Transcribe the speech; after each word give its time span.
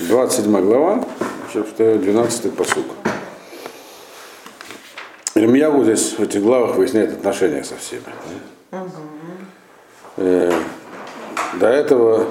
27 0.00 0.60
глава, 0.62 1.04
сейчас 1.52 1.66
12 1.76 2.54
посук. 2.54 2.86
Ирмиягу 5.34 5.84
здесь 5.84 6.14
в 6.16 6.22
этих 6.22 6.42
главах 6.42 6.76
выясняет 6.76 7.12
отношения 7.12 7.62
со 7.64 7.76
всеми. 7.76 8.02
Э, 10.16 10.52
до 11.60 11.66
этого 11.66 12.28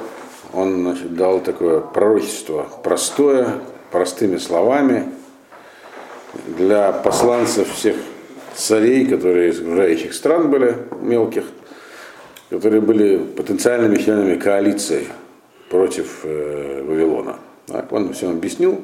он 0.51 0.81
значит, 0.81 1.15
дал 1.15 1.41
такое 1.41 1.79
пророчество 1.79 2.67
простое, 2.83 3.59
простыми 3.91 4.37
словами 4.37 5.11
для 6.57 6.91
посланцев 6.91 7.71
всех 7.71 7.97
царей, 8.55 9.05
которые 9.05 9.51
из 9.51 9.61
окружающих 9.61 10.15
стран 10.15 10.49
были, 10.49 10.75
мелких, 11.01 11.43
которые 12.49 12.81
были 12.81 13.17
потенциальными 13.17 13.97
членами 13.97 14.35
коалиции 14.37 15.07
против 15.69 16.21
э, 16.23 16.83
Вавилона. 16.83 17.37
Так, 17.69 17.91
он 17.91 18.13
всем 18.13 18.31
объяснил 18.31 18.81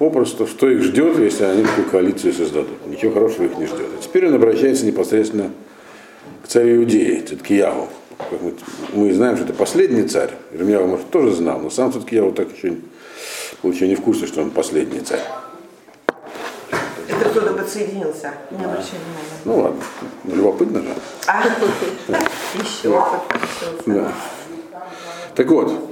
попросту, 0.00 0.46
что 0.46 0.66
их 0.66 0.82
ждет, 0.82 1.18
если 1.18 1.44
они 1.44 1.62
такую 1.62 1.90
коалицию 1.90 2.32
создадут. 2.32 2.86
Ничего 2.86 3.12
хорошего 3.12 3.44
их 3.44 3.58
не 3.58 3.66
ждет. 3.66 3.86
А 3.98 4.02
теперь 4.02 4.28
он 4.28 4.34
обращается 4.34 4.86
непосредственно 4.86 5.50
к 6.42 6.48
царю 6.48 6.76
Иудеи, 6.76 7.20
Циткиягу. 7.20 7.88
Мы, 8.40 8.54
мы 8.94 9.12
знаем, 9.12 9.36
что 9.36 9.44
это 9.44 9.52
последний 9.52 10.04
царь. 10.04 10.30
Ирмияу, 10.52 10.86
может, 10.86 11.10
тоже 11.10 11.32
знал, 11.32 11.58
но 11.58 11.68
сам 11.68 11.92
Циткиягу 11.92 12.32
так 12.32 12.48
еще, 12.56 12.76
еще 13.62 13.88
не 13.88 13.94
в 13.94 14.00
курсе, 14.00 14.26
что 14.26 14.40
он 14.40 14.50
последний 14.50 15.00
царь. 15.00 15.20
Это 17.06 17.28
кто-то 17.28 17.52
подсоединился, 17.52 18.32
не 18.50 18.64
обращай 18.64 18.98
внимания. 18.98 19.40
Ну 19.44 19.58
ладно, 19.58 19.82
любопытно 20.24 20.80
же. 20.80 20.94
А, 21.26 21.42
еще. 22.62 23.02
Да. 23.84 24.12
Так 25.34 25.46
вот, 25.48 25.89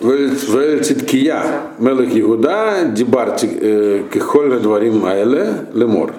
Циткия, 0.00 1.62
Мелех 1.78 2.18
Иуда, 2.18 2.90
Дибар 2.94 3.36
Кихоль 3.36 4.60
Дворим 4.60 5.04
Айле, 5.04 5.66
Лемор. 5.72 6.14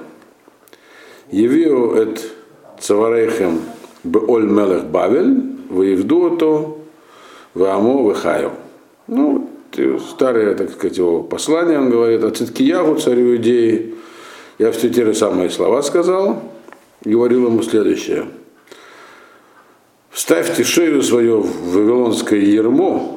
Явио 1.31 1.95
эт 1.95 2.21
Цаварейхем 2.79 3.61
Беоль 4.03 4.45
Мелех 4.45 4.85
Бавель, 4.85 5.57
Воевдуото, 5.69 6.77
Ваамо, 7.53 8.09
Вехайо. 8.09 8.51
Ну, 9.07 9.49
старое, 10.09 10.55
так 10.55 10.71
сказать, 10.71 10.97
его 10.97 11.23
послание, 11.23 11.79
он 11.79 11.89
говорит, 11.89 12.23
о 12.23 12.31
Циткиягу, 12.31 12.95
царю 12.95 13.35
Идеи, 13.37 13.95
я 14.57 14.71
все 14.71 14.89
те 14.89 15.05
же 15.05 15.13
самые 15.13 15.49
слова 15.49 15.81
сказал, 15.81 16.41
говорил 17.03 17.47
ему 17.47 17.61
следующее. 17.61 18.25
Вставьте 20.09 20.63
шею 20.63 21.03
свое 21.03 21.37
в 21.37 21.73
вавилонское 21.73 22.39
ермо, 22.39 23.16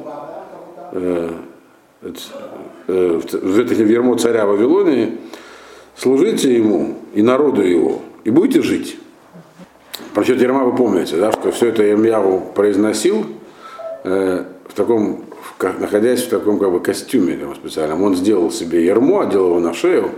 в 2.87 3.59
это 3.59 3.73
ермо 3.73 4.17
царя 4.17 4.45
Вавилонии, 4.45 5.17
служите 5.95 6.55
ему 6.55 6.97
и 7.13 7.21
народу 7.21 7.61
его, 7.61 8.01
и 8.23 8.29
будете 8.29 8.61
жить. 8.61 8.97
Про 10.13 10.23
счет 10.25 10.41
ерма 10.41 10.63
вы 10.65 10.75
помните, 10.75 11.15
да, 11.17 11.31
что 11.31 11.51
все 11.51 11.67
это 11.67 11.83
Ермьяву 11.83 12.51
произносил 12.53 13.25
э, 14.03 14.43
в 14.67 14.73
таком, 14.73 15.23
в, 15.41 15.57
как, 15.57 15.79
находясь 15.79 16.23
в 16.23 16.29
таком 16.29 16.59
как 16.59 16.71
бы 16.71 16.79
костюме 16.81 17.37
там, 17.37 17.55
специальном. 17.55 18.03
Он 18.03 18.15
сделал 18.15 18.51
себе 18.51 18.83
ермо, 18.85 19.21
одел 19.21 19.47
его 19.47 19.59
на 19.59 19.73
шею 19.73 20.11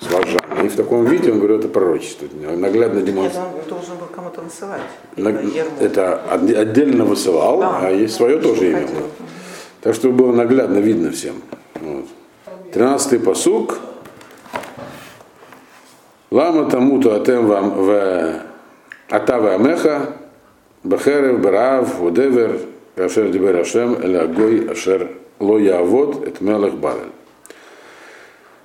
с 0.00 0.10
вожжами, 0.10 0.64
и 0.64 0.68
в 0.68 0.76
таком 0.76 1.04
виде 1.04 1.30
он 1.30 1.40
говорит, 1.40 1.58
это 1.60 1.68
пророчество. 1.68 2.26
Наглядно 2.56 2.98
Нет, 2.98 3.06
демонстрирует. 3.06 3.54
он 3.64 3.68
должен 3.68 3.96
был 3.96 4.06
кому-то 4.14 4.40
высылать. 4.40 4.80
На-. 5.16 5.40
Это 5.80 6.22
отде- 6.30 6.56
отдельно 6.56 7.04
высылал, 7.04 7.62
а 7.62 7.90
есть 7.90 8.14
свое 8.14 8.38
тоже 8.38 8.72
имел. 8.72 8.80
Хотел. 8.88 8.96
Так 9.84 9.94
что 9.94 10.10
было 10.12 10.32
наглядно 10.32 10.78
видно 10.78 11.10
всем. 11.10 11.42
Вот. 11.74 12.06
Посук. 13.22 13.78
Лама 16.30 16.70
тамуту 16.70 17.12
атем 17.12 17.46
вам 17.46 17.70
в 17.74 18.40
атава 19.10 19.56
амеха 19.56 20.16
бахерев 20.84 21.38
барав 21.42 21.98
водевер 21.98 22.60
ашер 22.96 23.28
дибер 23.28 23.56
ашем 23.60 23.98
эля 24.02 24.22
агой 24.22 24.66
ашер 24.70 25.10
ло 25.38 25.58
явод 25.58 26.26
эт 26.26 26.40
мелех 26.40 26.76
бавель. 26.78 27.12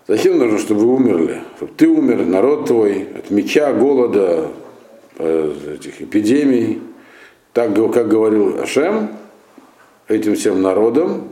Зачем 0.08 0.38
нужно, 0.38 0.58
чтобы 0.58 0.86
вы 0.86 0.96
умерли? 0.96 1.42
Чтобы 1.58 1.74
ты 1.76 1.90
умер, 1.90 2.26
народ 2.26 2.68
твой, 2.68 3.10
от 3.14 3.30
меча, 3.30 3.74
голода, 3.74 4.48
э, 5.18 5.76
этих 5.76 6.02
эпидемий. 6.02 6.82
Так, 7.52 7.76
как 7.94 8.08
говорил 8.08 8.60
Ашем, 8.60 9.10
этим 10.10 10.36
всем 10.36 10.62
народам, 10.62 11.30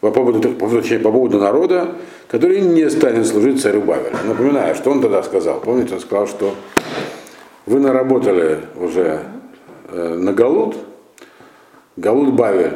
по 0.00 0.10
поводу, 0.10 0.50
по 0.50 0.68
точнее, 0.68 0.98
по 0.98 1.10
поводу 1.10 1.38
народа, 1.38 1.94
который 2.28 2.60
не 2.60 2.88
станет 2.90 3.26
служить 3.26 3.60
царю 3.60 3.80
Бавеля. 3.80 4.16
Напоминаю, 4.26 4.74
что 4.74 4.90
он 4.90 5.00
тогда 5.00 5.22
сказал. 5.22 5.60
Помните, 5.60 5.94
он 5.94 6.00
сказал, 6.00 6.26
что 6.26 6.54
вы 7.64 7.80
наработали 7.80 8.60
уже 8.78 9.20
э, 9.88 10.14
на 10.14 10.32
Галут, 10.34 10.76
Галут 11.96 12.34
Бавель, 12.34 12.74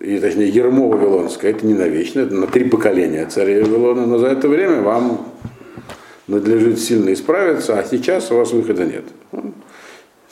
и 0.00 0.18
точнее 0.18 0.48
Ермо 0.48 0.88
Вавилонское, 0.88 1.52
это 1.52 1.64
не 1.64 1.74
навечно, 1.74 2.20
это 2.20 2.34
на 2.34 2.48
три 2.48 2.64
поколения 2.64 3.26
царей 3.26 3.62
Вавилона, 3.62 4.06
но 4.06 4.18
за 4.18 4.26
это 4.26 4.48
время 4.48 4.80
вам 4.80 5.26
надлежит 6.26 6.80
сильно 6.80 7.12
исправиться, 7.12 7.78
а 7.78 7.84
сейчас 7.84 8.32
у 8.32 8.36
вас 8.36 8.52
выхода 8.52 8.84
нет. 8.84 9.04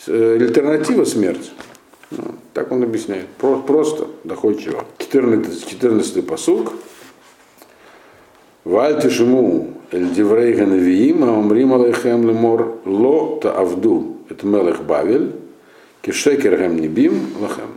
Э, 0.09 0.37
Альтернатива 0.41 1.05
смерть. 1.05 1.53
Так 2.55 2.71
он 2.73 2.83
объясняет. 2.85 3.27
Про- 3.39 3.59
Просто, 3.59 4.07
доходчиво. 4.23 4.85
14, 4.99 5.67
14 5.69 6.27
посук. 6.27 6.73
Валь 8.65 9.01
тишему 9.03 9.75
эль 9.91 10.11
диврейга 10.15 10.65
навиим, 10.65 11.25
а 11.25 11.33
умрим 11.33 11.75
алейхем 11.75 12.27
лемор 12.27 12.79
ло 12.87 13.39
та 13.43 13.53
авду, 13.53 14.17
это 14.31 14.47
мелех 14.47 14.83
бавель, 14.85 15.33
кишекер 16.01 16.59
гем 16.59 16.77
небим 16.81 17.27
лахем. 17.41 17.75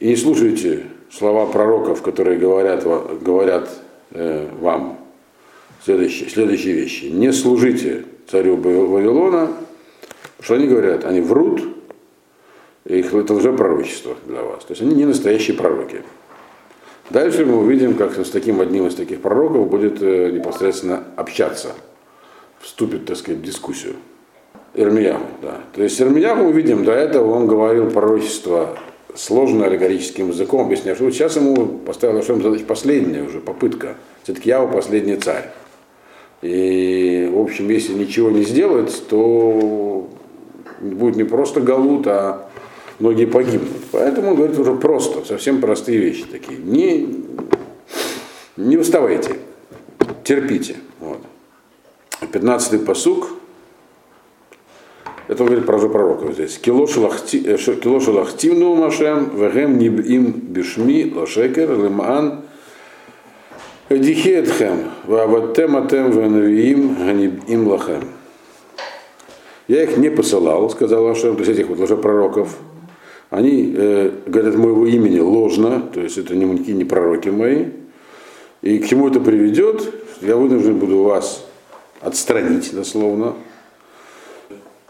И 0.00 0.08
не 0.08 0.16
слушайте 0.16 0.86
слова 1.12 1.46
пророков, 1.46 2.02
которые 2.02 2.36
говорят, 2.38 2.82
говорят 3.22 3.68
э, 4.10 4.48
вам 4.58 4.98
следующие, 5.84 6.28
следующие 6.28 6.74
вещи. 6.74 7.04
Не 7.04 7.32
служите 7.32 8.04
царю 8.28 8.56
Ва- 8.56 8.86
Вавилона, 8.86 9.52
что 10.40 10.54
они 10.54 10.66
говорят, 10.66 11.04
они 11.04 11.20
врут, 11.20 11.62
их, 12.84 13.14
это 13.14 13.34
уже 13.34 13.52
пророчество 13.52 14.16
для 14.26 14.42
вас. 14.42 14.64
То 14.64 14.72
есть 14.72 14.82
они 14.82 14.94
не 14.94 15.04
настоящие 15.04 15.56
пророки. 15.56 16.02
Дальше 17.10 17.44
мы 17.44 17.58
увидим, 17.58 17.94
как 17.94 18.16
с 18.16 18.30
таким 18.30 18.60
одним 18.60 18.86
из 18.86 18.94
таких 18.94 19.20
пророков 19.20 19.68
будет 19.68 20.02
э, 20.02 20.30
непосредственно 20.30 21.04
общаться, 21.16 21.72
вступит, 22.60 23.04
так 23.04 23.16
сказать, 23.16 23.40
в 23.40 23.44
дискуссию. 23.44 23.94
Ирмияху, 24.74 25.26
да. 25.42 25.60
То 25.74 25.82
есть 25.82 26.00
Ирмияху 26.00 26.44
мы 26.44 26.52
видим, 26.52 26.84
до 26.84 26.92
этого 26.92 27.32
он 27.32 27.46
говорил 27.46 27.90
пророчество 27.90 28.78
сложно 29.14 29.66
аллегорическим 29.66 30.30
языком, 30.30 30.62
объясняя, 30.66 30.94
что 30.94 31.10
сейчас 31.10 31.36
ему 31.36 31.66
поставил 31.66 32.18
Ашем 32.18 32.42
задачу 32.42 32.64
последняя 32.64 33.22
уже 33.22 33.40
попытка. 33.40 33.96
Все-таки 34.22 34.48
Яу 34.48 34.68
последний 34.68 35.16
царь. 35.16 35.50
И, 36.40 37.30
в 37.32 37.38
общем, 37.38 37.68
если 37.68 37.92
ничего 37.92 38.30
не 38.30 38.42
сделать, 38.42 39.02
то 39.08 40.08
будет 40.80 41.16
не 41.16 41.24
просто 41.24 41.60
галут, 41.60 42.06
а 42.06 42.48
многие 43.02 43.26
погибнут. 43.26 43.82
Поэтому 43.90 44.30
он 44.30 44.36
говорит 44.36 44.56
уже 44.58 44.76
просто, 44.76 45.24
совсем 45.26 45.60
простые 45.60 45.98
вещи 45.98 46.24
такие. 46.30 46.58
Не, 46.58 47.08
не 48.56 48.76
уставайте, 48.76 49.38
терпите. 50.22 50.76
Вот. 51.00 51.18
15-й 52.20 52.78
посук. 52.78 53.30
Это 55.26 55.42
он 55.42 55.48
говорит 55.48 55.66
про 55.66 55.78
пророков 55.78 56.34
здесь. 56.34 56.58
Кило 56.58 56.86
шелахтивну 56.86 58.76
машем, 58.76 59.36
вегем 59.36 59.80
им 59.80 60.30
бишми 60.30 61.12
лошекер 61.12 61.72
лиман 61.72 62.42
дихетхем, 63.90 64.90
ваваттем 65.06 65.76
атем 65.76 66.12
венавиим 66.12 66.94
ганибим 66.94 67.66
лахем. 67.66 68.04
Я 69.66 69.82
их 69.82 69.96
не 69.96 70.10
посылал, 70.10 70.70
сказал 70.70 71.08
Ашем, 71.08 71.34
то 71.34 71.42
есть 71.42 71.52
этих 71.52 71.66
вот 71.68 71.80
лжепророков. 71.80 72.56
Они 73.32 73.72
э, 73.74 74.10
говорят 74.26 74.56
моего 74.56 74.86
имени 74.86 75.18
ложно, 75.18 75.80
то 75.80 76.02
есть 76.02 76.18
это 76.18 76.36
не, 76.36 76.44
никакие 76.44 76.76
не 76.76 76.84
пророки 76.84 77.30
мои. 77.30 77.68
И 78.60 78.78
к 78.78 78.86
чему 78.86 79.08
это 79.08 79.20
приведет, 79.20 79.90
я 80.20 80.36
вынужден 80.36 80.78
буду 80.78 81.02
вас 81.02 81.42
отстранить 82.02 82.74
дословно. 82.74 83.32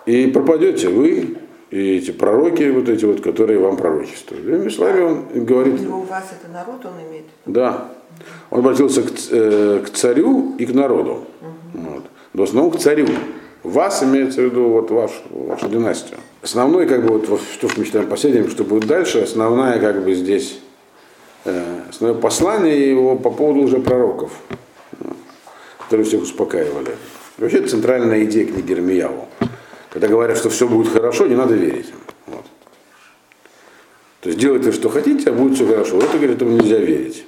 И 0.06 0.26
пропадете 0.26 0.88
вы 0.88 1.36
и 1.70 1.98
эти 1.98 2.10
пророки, 2.10 2.68
вот 2.70 2.88
эти 2.88 3.04
вот, 3.04 3.20
которые 3.20 3.60
вам 3.60 3.76
пророчествуют. 3.76 4.44
Другими 4.44 4.70
словами, 4.70 5.02
он 5.02 5.44
говорит, 5.44 5.80
У 5.88 6.00
вас 6.00 6.24
это 6.32 6.52
народ, 6.52 6.84
он 6.84 6.94
имеет. 7.08 7.26
да. 7.46 7.92
Он 8.50 8.58
обратился 8.58 9.02
к, 9.02 9.10
э, 9.30 9.84
к 9.86 9.90
царю 9.90 10.56
и 10.58 10.66
к 10.66 10.74
народу. 10.74 11.24
Вот. 11.74 12.02
Но 12.32 12.40
в 12.40 12.42
основном 12.42 12.72
к 12.72 12.78
царю. 12.78 13.06
Вас 13.62 14.02
имеется 14.02 14.42
в 14.42 14.44
виду 14.46 14.68
вот 14.68 14.90
ваш, 14.90 15.10
вашу 15.30 15.68
династию. 15.68 16.18
Основной, 16.42 16.86
как 16.86 17.06
бы, 17.06 17.18
вот, 17.18 17.40
что 17.52 17.68
мы 17.76 17.84
читаем 17.84 18.08
последним, 18.08 18.50
что 18.50 18.64
будет 18.64 18.86
дальше, 18.86 19.20
основная, 19.20 19.78
как 19.78 20.02
бы, 20.02 20.14
здесь 20.14 20.58
э, 21.44 21.80
основное 21.88 22.20
послание 22.20 22.90
его 22.90 23.14
по 23.16 23.30
поводу 23.30 23.60
уже 23.60 23.78
пророков, 23.78 24.32
которые 25.78 26.04
всех 26.04 26.22
успокаивали. 26.22 26.96
Вообще 27.38 27.58
это 27.58 27.68
центральная 27.68 28.24
идея 28.24 28.46
книги 28.46 28.72
Ирмияву. 28.72 29.28
Когда 29.90 30.08
говорят, 30.08 30.38
что 30.38 30.50
все 30.50 30.66
будет 30.66 30.92
хорошо, 30.92 31.26
не 31.26 31.36
надо 31.36 31.54
верить. 31.54 31.92
Вот. 32.26 32.44
То 34.22 34.28
есть 34.28 34.40
делайте, 34.40 34.72
что 34.72 34.88
хотите, 34.88 35.30
а 35.30 35.32
будет 35.32 35.54
все 35.54 35.66
хорошо. 35.66 35.96
Вот 35.96 36.04
это, 36.04 36.16
говорит, 36.16 36.36
этому 36.36 36.56
нельзя 36.56 36.78
верить. 36.78 37.24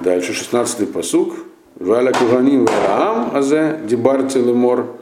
Дальше, 0.00 0.32
16-й 0.32 0.86
посуг. 0.86 1.34
Валя 1.76 2.12
куганим 2.12 2.66
вараам 2.66 3.34
азе 3.34 3.80
дибарти 3.84 4.38
лемор 4.38 5.01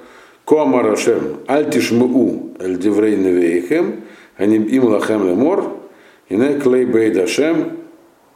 коамар 0.50 0.94
ашем 0.94 1.38
аль 1.46 1.70
тишму 1.70 2.56
эль 2.58 2.76
диврей 2.76 3.16
невейхем 3.16 4.00
аним 4.36 4.64
им 4.64 4.84
лахем 4.86 5.24
лемор 5.28 5.76
ине 6.28 6.58
клей 6.58 6.86
бейд 6.86 7.16
ашем 7.18 7.76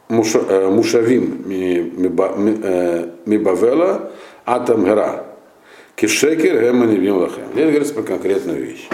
мушавим 0.07 1.43
мибавела 3.25 4.11
атам 4.45 4.85
гера 4.85 5.25
кишекер 5.97 6.61
гем 6.61 6.83
аним 6.83 7.17
лахем. 7.17 7.43
Здесь 7.51 7.69
говорится 7.69 7.93
про 7.93 8.03
конкретную 8.03 8.63
вещь. 8.63 8.87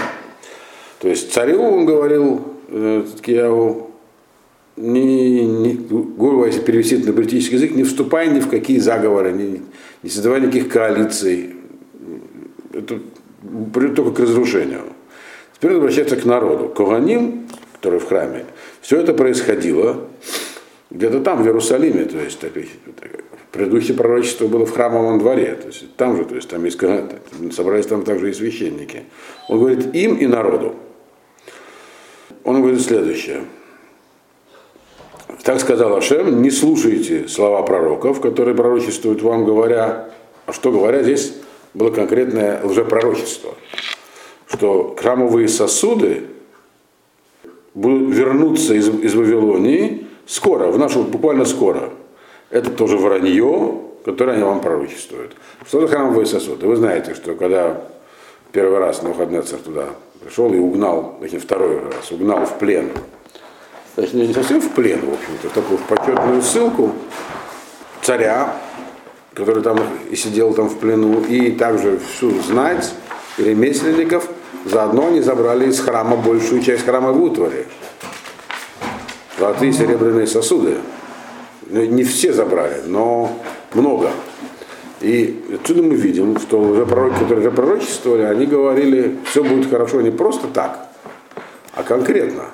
То 1.00 1.08
есть 1.08 1.32
царю 1.32 1.62
он 1.62 1.86
говорил, 1.86 2.42
Кияву, 3.22 3.92
не, 4.78 5.46
не, 5.46 5.74
грубо 5.74 6.48
если 6.48 6.62
перевести 6.62 6.96
это 6.96 7.08
на 7.08 7.14
политический 7.14 7.56
язык, 7.56 7.76
не 7.76 7.84
вступай 7.84 8.30
ни 8.30 8.40
в 8.40 8.50
какие 8.50 8.80
заговоры, 8.80 9.32
не, 9.32 9.62
не 10.02 10.10
создавай 10.10 10.42
никаких 10.42 10.70
коалиций. 10.70 11.56
Это 12.74 13.00
приведет 13.74 13.96
только 13.96 14.12
к 14.12 14.20
разрушению. 14.20 14.84
Теперь 15.56 15.72
он 15.72 15.78
обращается 15.78 16.16
к 16.16 16.26
народу. 16.26 16.70
Коганим, 16.70 17.48
который 17.74 18.00
в 18.00 18.08
храме, 18.08 18.46
все 18.82 19.00
это 19.00 19.14
происходило 19.14 20.08
где-то 20.90 21.22
там, 21.22 21.44
в 21.44 21.46
Иерусалиме, 21.46 22.06
то 22.06 22.18
есть 22.18 22.42
в 22.42 23.52
предыдущее 23.52 23.96
пророчество 23.96 24.48
было 24.48 24.66
в 24.66 24.72
храмовом 24.72 25.20
дворе, 25.20 25.56
то 25.56 25.68
есть 25.68 25.96
там 25.96 26.18
же, 26.18 26.26
то 26.26 26.36
есть 26.36 26.50
там 26.50 26.64
есть, 26.66 26.80
собрались 27.54 27.86
там 27.86 28.04
также 28.04 28.30
и 28.30 28.34
священники. 28.34 29.04
Он 29.48 29.60
говорит 29.60 29.96
им 29.96 30.16
и 30.16 30.28
народу. 30.28 30.76
Он 32.44 32.62
говорит 32.62 32.82
следующее. 32.82 33.44
Так 35.44 35.60
сказал 35.60 35.96
Ашем, 35.96 36.42
не 36.42 36.52
слушайте 36.52 37.28
слова 37.28 37.62
пророков, 37.64 38.20
которые 38.22 38.56
пророчествуют 38.56 39.22
вам, 39.22 39.46
говоря, 39.46 40.10
а 40.46 40.54
что 40.54 40.72
говоря, 40.72 41.04
здесь 41.04 41.34
было 41.74 41.90
конкретное 41.90 42.64
лжепророчество, 42.64 43.56
что 44.48 44.96
храмовые 45.00 45.48
сосуды 45.48 46.26
будут 47.74 48.14
вернуться 48.14 48.74
из, 48.74 48.90
из 48.90 49.16
Вавилонии 49.16 50.08
скоро, 50.26 50.68
в 50.68 50.78
нашу, 50.78 51.04
буквально 51.04 51.46
скоро. 51.46 51.90
Это 52.50 52.70
тоже 52.70 52.98
вранье, 52.98 53.82
которое 54.04 54.34
они 54.34 54.44
вам 54.44 54.62
пророчествуют. 54.62 55.34
Что 55.66 55.82
за 55.82 55.88
храмовые 55.88 56.26
сосуды? 56.26 56.68
Вы 56.68 56.76
знаете, 56.76 57.14
что 57.14 57.36
когда 57.36 57.82
первый 58.52 58.80
раз 58.80 59.02
Навуходнецер 59.02 59.60
туда 59.60 59.90
пришел 60.22 60.54
и 60.54 60.58
угнал, 60.58 61.18
точнее 61.22 61.40
второй 61.40 61.80
раз, 61.80 62.12
угнал 62.12 62.46
в 62.46 62.58
плен 62.60 62.90
точнее 63.96 64.28
не 64.28 64.34
совсем 64.34 64.62
в 64.62 64.72
плен, 64.72 65.00
в 65.00 65.14
общем-то, 65.14 65.50
такую 65.50 65.80
почетную 65.80 66.42
ссылку 66.42 66.92
царя, 68.02 68.56
который 69.34 69.64
там 69.64 69.80
и 70.10 70.16
сидел 70.16 70.54
там 70.54 70.70
в 70.70 70.78
плену, 70.78 71.22
и 71.22 71.52
также 71.52 72.00
всю 72.00 72.32
знать 72.42 72.94
ремесленников, 73.38 74.30
заодно 74.66 75.08
они 75.08 75.22
забрали 75.22 75.70
из 75.70 75.80
храма 75.80 76.18
большую 76.18 76.62
часть 76.62 76.86
храма 76.86 77.12
в 77.12 77.22
утвари. 77.22 77.66
Золотые 79.40 79.74
серебряные 79.74 80.28
сосуды. 80.28 80.78
Ну, 81.68 81.84
не 81.86 82.04
все 82.04 82.34
забрали, 82.34 82.82
но 82.86 83.32
много. 83.74 84.12
И 85.00 85.44
отсюда 85.56 85.82
мы 85.82 85.96
видим, 85.96 86.40
что 86.40 86.60
уже 86.60 86.86
пророки, 86.86 87.20
которые 87.20 87.40
уже 87.40 87.52
пророчествовали, 87.52 88.24
они 88.24 88.46
говорили, 88.46 89.18
все 89.26 89.44
будет 89.44 89.70
хорошо 89.70 90.02
не 90.02 90.12
просто 90.12 90.48
так, 90.48 90.90
а 91.74 91.84
конкретно– 91.84 92.46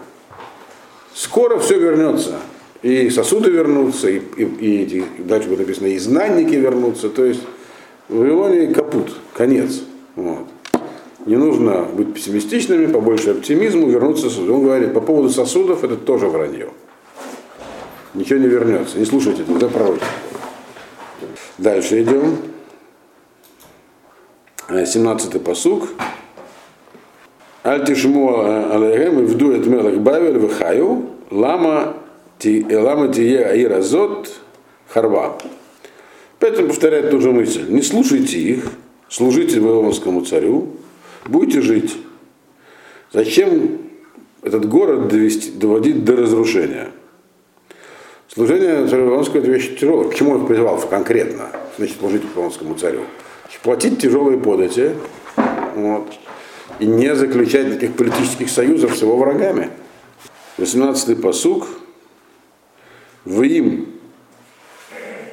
скоро 1.18 1.58
все 1.60 1.80
вернется. 1.80 2.40
И 2.84 3.10
сосуды 3.10 3.50
вернутся, 3.50 4.10
и, 4.10 4.22
и, 4.38 4.44
и 4.44 4.84
эти, 4.84 5.04
дальше 5.20 5.50
будет 5.50 5.60
написано, 5.60 5.88
и 5.88 5.98
знанники 5.98 6.56
вернутся. 6.56 7.10
То 7.10 7.26
есть 7.26 7.42
в 8.08 8.18
Вавилоне 8.18 8.68
капут, 8.68 9.14
конец. 9.34 9.82
Вот. 10.16 10.46
Не 11.26 11.36
нужно 11.36 11.84
быть 11.84 12.14
пессимистичными, 12.14 12.86
побольше 12.86 13.32
оптимизму, 13.32 13.90
вернуться. 13.90 14.28
Он 14.40 14.64
говорит, 14.64 14.94
по 14.94 15.02
поводу 15.02 15.30
сосудов 15.30 15.84
это 15.84 15.98
тоже 15.98 16.28
вранье. 16.28 16.70
Ничего 18.14 18.40
не 18.40 18.48
вернется. 18.48 18.98
Не 18.98 19.06
слушайте, 19.06 19.44
это 19.44 19.68
пророчество. 19.68 20.08
Дальше 21.58 22.02
идем. 22.02 22.38
17-й 24.70 25.40
посуг. 25.40 25.90
Аль 27.66 27.86
тишму 27.86 28.40
алейхем 28.40 29.20
и 29.20 29.26
вду 29.26 29.52
эт 29.52 29.66
мелах 29.66 29.96
бавель 29.96 30.38
вихаю, 30.38 31.10
лама 31.30 31.98
лама 32.44 33.14
тие 33.14 33.46
аиразот. 33.46 34.32
Опять 34.94 36.60
он 36.60 36.68
повторяет 36.68 37.12
ту 37.12 37.20
же 37.20 37.32
мысль. 37.32 37.66
Не 37.68 37.82
слушайте 37.82 38.38
их, 38.40 38.72
служите 39.10 39.60
Вавилонскому 39.60 40.22
царю, 40.22 40.70
будете 41.26 41.62
жить. 41.62 41.98
Зачем 43.12 43.80
этот 44.42 44.68
город 44.68 45.08
довести, 45.08 45.52
доводить 45.52 46.06
до 46.06 46.16
разрушения? 46.16 46.90
Служение 48.34 48.88
царю 48.88 49.06
Вавилонского 49.06 49.40
это 49.40 49.52
вещь 49.52 49.78
тяжелая. 49.80 50.10
К 50.10 50.16
чему 50.16 50.32
он 50.32 50.46
призывал 50.46 50.80
конкретно? 50.80 51.50
Значит, 51.78 51.98
служить 52.00 52.24
Вавилонскому 52.36 52.76
царю. 52.76 53.02
Платить 53.64 54.00
тяжелые 54.00 54.40
подати. 54.40 54.92
Вот 55.76 56.08
и 56.80 56.86
не 56.86 57.16
заключать 57.16 57.68
никаких 57.68 57.96
политических 57.96 58.50
союзов 58.50 58.96
с 58.96 59.02
его 59.02 59.18
врагами. 59.18 59.70
18-й 60.58 61.16
посук. 61.16 61.68
В 63.28 63.42
им 63.44 63.88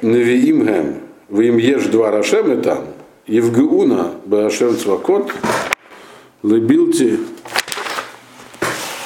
Навиим 0.01 0.65
Гем, 0.65 0.95
в 1.29 1.39
им 1.39 1.55
ешь 1.55 1.85
два 1.85 2.11
Рашем 2.11 2.51
и 2.51 2.61
там, 2.61 2.87
Евгеуна 3.25 4.15
Башем 4.25 4.75
Цвакот, 4.75 5.31
Лебилти 6.43 7.19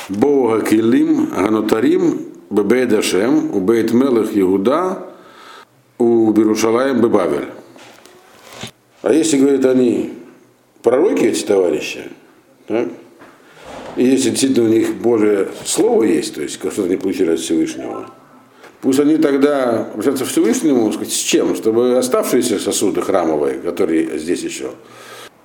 Бога 0.09 0.65
Килим 0.65 1.27
Ганотарим 1.27 2.29
Бебейд 2.49 2.91
Ашем, 2.93 3.55
у 3.55 3.59
Бейт 3.59 3.93
Мелех 3.93 4.35
Иуда, 4.35 5.05
у 5.99 6.31
Берушалаем 6.31 6.99
Бебавель. 6.99 7.49
А 9.03 9.13
если, 9.13 9.37
говорят 9.37 9.65
они, 9.65 10.15
пророки 10.81 11.25
эти 11.25 11.45
товарищи, 11.45 12.05
так? 12.65 12.87
И 13.97 14.03
если 14.03 14.31
действительно 14.31 14.67
у 14.67 14.71
них 14.71 14.95
Божие 14.95 15.47
Слово 15.63 16.05
есть, 16.05 16.33
то 16.33 16.41
есть 16.41 16.55
что-то 16.55 16.85
они 16.85 16.95
получили 16.95 17.33
от 17.33 17.39
Всевышнего, 17.39 18.09
пусть 18.81 18.99
они 18.99 19.17
тогда 19.17 19.87
обращаются 19.93 20.25
к 20.25 20.27
Всевышнему 20.27 20.91
сказать, 20.91 21.13
с 21.13 21.17
чем? 21.17 21.55
Чтобы 21.55 21.97
оставшиеся 21.97 22.59
сосуды 22.59 23.01
храмовые, 23.01 23.55
которые 23.59 24.17
здесь 24.19 24.41
еще, 24.41 24.71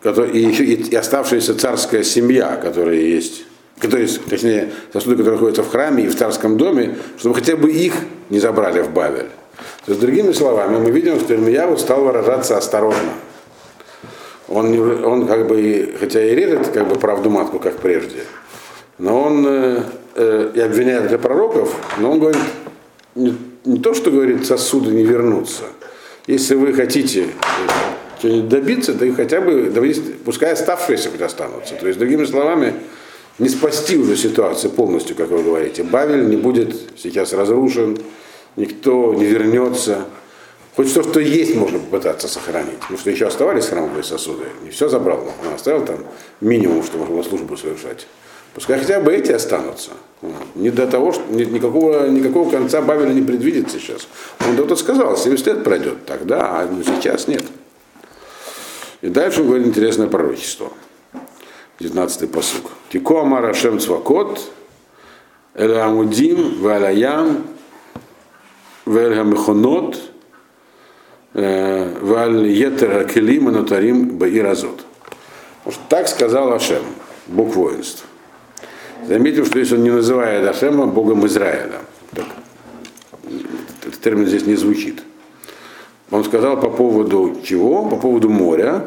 которые, 0.03 0.35
и, 0.35 0.45
еще, 0.45 0.65
и 0.65 0.95
оставшаяся 0.95 1.55
царская 1.55 2.03
семья, 2.03 2.57
которая 2.57 2.97
есть, 2.97 3.45
которые, 3.79 4.09
точнее, 4.29 4.73
сосуды, 4.93 5.17
которые 5.17 5.35
находятся 5.35 5.63
в 5.63 5.71
храме 5.71 6.05
и 6.05 6.09
в 6.09 6.17
царском 6.17 6.57
доме, 6.57 6.97
чтобы 7.19 7.35
хотя 7.35 7.57
бы 7.57 7.71
их 7.71 7.95
не 8.31 8.41
забрали 8.41 8.83
в 8.83 8.91
Бавель. 8.91 9.29
То 9.87 9.93
есть, 9.93 10.01
другими 10.01 10.33
словами, 10.33 10.79
мы 10.79 10.91
видим, 10.91 11.21
что 11.21 11.35
Ирмияву 11.35 11.77
стал 11.77 12.05
выражаться 12.05 12.57
осторожно 12.57 13.13
он, 14.49 15.05
он 15.05 15.27
как 15.27 15.47
бы, 15.47 15.95
хотя 15.99 16.23
и 16.23 16.35
режет 16.35 16.69
как 16.69 16.89
бы 16.89 16.97
правду 16.97 17.31
матку, 17.31 17.59
как 17.59 17.77
прежде, 17.77 18.25
но 18.99 19.21
он 19.23 19.45
э, 19.47 19.83
э, 20.15 20.51
и 20.55 20.61
обвиняет 20.61 21.09
для 21.09 21.19
пророков, 21.19 21.75
но 21.99 22.13
он 22.13 22.21
говорит, 22.21 22.43
не, 23.15 23.35
не 23.65 23.79
то, 23.79 23.95
что 23.95 24.11
говорит, 24.11 24.47
сосуды 24.47 24.91
не 24.91 25.05
вернутся. 25.05 25.65
Если 26.27 26.55
вы 26.55 26.73
хотите 26.73 27.29
что-нибудь 28.19 28.49
добиться, 28.49 28.95
то 28.95 29.05
и 29.05 29.13
хотя 29.13 29.41
бы 29.41 29.73
пускай 30.25 30.53
оставшиеся 30.53 31.11
хоть 31.11 31.21
останутся. 31.21 31.75
То 31.75 31.87
есть, 31.87 31.99
другими 31.99 32.25
словами, 32.25 32.75
не 33.39 33.49
спасти 33.49 33.97
уже 33.97 34.17
ситуацию 34.17 34.71
полностью, 34.71 35.17
как 35.17 35.29
вы 35.29 35.43
говорите. 35.43 35.83
Бавель 35.83 36.29
не 36.29 36.37
будет 36.37 36.75
сейчас 36.97 37.33
разрушен, 37.33 37.99
никто 38.57 39.13
не 39.15 39.25
вернется. 39.25 40.07
Хоть 40.77 40.93
то, 40.93 41.03
что 41.03 41.21
есть, 41.21 41.55
можно 41.55 41.79
попытаться 41.79 42.27
сохранить. 42.27 42.79
Потому 42.81 42.99
что 42.99 43.11
еще 43.11 43.27
оставались 43.27 43.67
храмовые 43.67 44.03
сосуды. 44.03 44.45
Не 44.65 44.71
все 44.71 44.89
забрал, 44.89 45.29
он 45.47 45.55
оставил 45.55 45.85
там 45.85 45.99
минимум, 46.41 46.83
что 46.83 46.99
можно 46.99 47.15
было 47.15 47.23
службу 47.23 47.57
совершать. 47.57 48.07
Пускай 48.55 48.79
хотя 48.79 49.01
бы 49.01 49.13
эти 49.13 49.33
останутся. 49.33 49.91
Не 50.55 50.71
до 50.71 50.87
того, 50.87 51.13
что 51.13 51.23
никакого, 51.33 52.07
никакого 52.09 52.49
конца 52.51 52.81
Бавеля 52.81 53.13
не 53.13 53.21
предвидится 53.21 53.79
сейчас. 53.79 54.07
Он 54.47 54.55
кто-то 54.55 54.77
сказал, 54.77 55.17
70 55.17 55.47
лет 55.47 55.65
пройдет 55.65 56.07
тогда, 56.07 56.61
а 56.61 56.69
ну, 56.71 56.83
сейчас 56.83 57.27
нет. 57.27 57.45
И 59.03 59.09
дальше 59.09 59.43
он 59.43 59.49
говорит 59.49 59.67
интересное 59.67 60.07
пророчество. 60.07 60.73
19-й 61.81 62.29
посуг. 62.29 62.71
Тико 62.91 63.23
Амара 63.23 63.53
Шем 63.53 63.81
Цвакот, 63.81 64.41
Элеамудим, 65.57 66.63
мехонот, 66.63 67.43
Вельгамехонот, 68.87 70.01
э, 71.35 71.99
Валь 72.01 72.47
Етера 72.47 73.05
Келим, 73.05 73.47
Нотарим, 73.47 74.17
Баиразот. 74.17 74.85
Так 75.89 76.09
сказал 76.09 76.53
Ашем, 76.53 76.85
Бог 77.27 77.57
воинств. 77.57 78.05
Заметив, 79.09 79.47
что 79.47 79.59
здесь 79.59 79.73
он 79.73 79.83
не 79.83 79.91
называет 79.91 80.47
Ашема 80.49 80.87
Богом 80.87 81.27
Израиля. 81.27 81.81
Так, 82.15 82.27
этот 83.83 84.01
термин 84.01 84.27
здесь 84.27 84.47
не 84.47 84.55
звучит. 84.55 85.03
Он 86.11 86.25
сказал 86.25 86.61
по 86.61 86.71
поводу 86.71 87.37
чего? 87.45 87.89
По 87.89 87.97
поводу 87.97 88.31
моря 88.31 88.87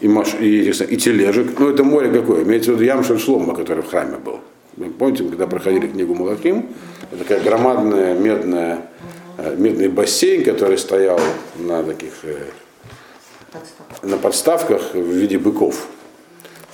и, 0.00 0.08
маш, 0.08 0.34
и, 0.40 0.70
и 0.70 0.96
тележек. 0.96 1.58
Ну, 1.58 1.70
это 1.70 1.84
море 1.84 2.10
какое? 2.10 2.42
Имеется 2.42 2.72
в 2.72 2.74
виду 2.74 2.84
Ямшель 2.84 3.18
Шлома, 3.18 3.54
который 3.54 3.82
в 3.82 3.88
храме 3.88 4.16
был. 4.16 4.40
Вы 4.76 4.90
помните, 4.90 5.24
когда 5.24 5.46
проходили 5.46 5.86
книгу 5.86 6.14
Малахим, 6.14 6.68
это 7.10 7.22
такая 7.22 7.40
громадная 7.40 8.14
медная, 8.14 8.90
э, 9.38 9.54
медный 9.56 9.88
бассейн, 9.88 10.44
который 10.44 10.78
стоял 10.78 11.18
на 11.56 11.82
таких 11.82 12.12
э, 12.24 12.36
на 14.02 14.18
подставках 14.18 14.94
в 14.94 14.98
виде 14.98 15.38
быков. 15.38 15.86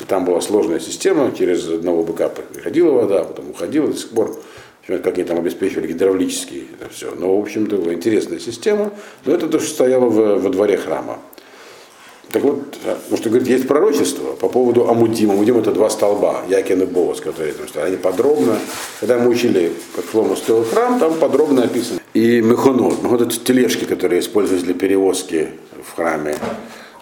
Там 0.09 0.25
была 0.25 0.41
сложная 0.41 0.81
система, 0.81 1.33
через 1.37 1.69
одного 1.69 2.03
быка 2.03 2.29
приходила 2.29 2.93
вода, 2.93 3.25
потом 3.25 3.51
уходила 3.51 3.89
до 3.89 3.97
сих 3.97 4.11
пор. 4.11 4.37
Как 4.87 5.07
они 5.07 5.23
там 5.23 5.39
обеспечивали 5.39 5.87
гидравлически 5.87 6.65
это 6.79 6.93
все. 6.93 7.15
Но, 7.15 7.37
в 7.37 7.41
общем-то, 7.41 7.77
была 7.77 7.95
интересная 7.95 8.41
система. 8.41 8.91
Но 9.25 9.33
это 9.33 9.47
то, 9.47 9.61
что 9.61 9.71
стояло 9.71 10.07
в, 10.07 10.43
во 10.43 10.51
дворе 10.51 10.77
храма. 10.77 11.19
Так 12.33 12.43
вот, 12.43 12.71
потому 12.71 13.17
что, 13.17 13.29
говорит, 13.29 13.47
есть 13.47 13.69
пророчество 13.69 14.33
по 14.33 14.49
поводу 14.49 14.89
Амудим. 14.89 15.31
Амудим 15.31 15.59
это 15.59 15.71
два 15.71 15.91
столба, 15.91 16.43
Якин 16.49 16.83
и 16.83 16.87
Бовос, 16.87 17.21
которые 17.21 17.53
там 17.53 17.69
стоят. 17.69 17.89
Они 17.89 17.97
подробно, 17.97 18.59
когда 19.01 19.19
мы 19.19 19.29
учили, 19.29 19.73
как 19.95 20.07
Шлома 20.11 20.35
строил 20.35 20.65
храм, 20.65 20.99
там 20.99 21.15
подробно 21.15 21.65
описано. 21.65 22.01
И 22.15 22.41
мехонот, 22.41 23.01
вот 23.03 23.21
это 23.21 23.39
тележки, 23.39 23.85
которые 23.85 24.21
используются 24.21 24.67
для 24.67 24.75
перевозки 24.75 25.49
в 25.87 25.95
храме, 25.95 26.37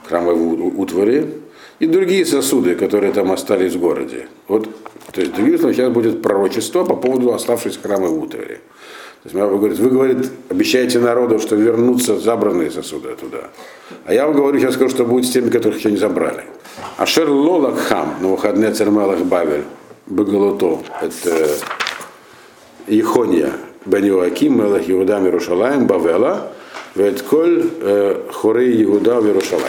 храмовой 0.04 0.72
утвари, 0.76 1.32
и 1.80 1.86
другие 1.86 2.24
сосуды, 2.26 2.76
которые 2.76 3.12
там 3.12 3.32
остались 3.32 3.74
в 3.74 3.80
городе. 3.80 4.28
Вот, 4.46 4.68
то 5.12 5.20
есть, 5.20 5.34
другим 5.34 5.58
словом, 5.58 5.74
сейчас 5.74 5.90
будет 5.90 6.22
пророчество 6.22 6.84
по 6.84 6.94
поводу 6.94 7.32
оставшейся 7.32 7.80
храмовой 7.80 8.18
утвари. 8.18 8.60
То 9.22 9.28
есть, 9.28 9.34
вы, 9.34 9.58
говорит, 9.58 9.78
вы, 9.78 9.90
говорит, 9.90 10.30
обещаете 10.48 10.98
народу, 10.98 11.38
что 11.38 11.56
вернутся 11.56 12.18
забранные 12.18 12.70
сосуды 12.70 13.16
туда. 13.20 13.48
А 14.04 14.14
я 14.14 14.26
вам 14.26 14.36
говорю, 14.36 14.58
сейчас 14.58 14.74
скажу, 14.74 14.90
что 14.90 15.04
будет 15.04 15.26
с 15.26 15.30
теми, 15.30 15.50
которых 15.50 15.78
еще 15.78 15.90
не 15.90 15.96
забрали. 15.96 16.44
А 16.96 17.06
Шер 17.06 17.28
Лолак 17.28 17.78
Хам, 17.78 18.16
на 18.20 18.28
выходные 18.28 18.72
Цермелах 18.72 19.18
Бавель, 19.20 19.64
Багалото, 20.06 20.80
это 21.02 21.48
Ихония, 22.86 23.52
Бен 23.86 24.04
Мелах 24.04 24.82
Иуда 24.88 25.18
Мирушалаем, 25.18 25.86
Бавела, 25.86 26.52
Ветколь 26.94 27.70
э, 27.80 28.22
Хорей 28.32 28.84
Иуда 28.84 29.20
Мирушалаем. 29.20 29.68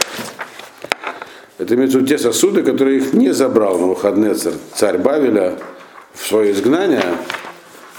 Это 1.61 1.75
имеется 1.75 1.99
в 1.99 2.01
виду 2.01 2.09
те 2.09 2.17
сосуды, 2.17 2.63
которые 2.63 2.97
их 2.97 3.13
не 3.13 3.31
забрал 3.35 3.77
на 3.77 3.85
выходные 3.85 4.33
царь 4.73 4.97
Бавеля 4.97 5.59
в 6.11 6.27
свое 6.27 6.53
изгнание, 6.53 7.03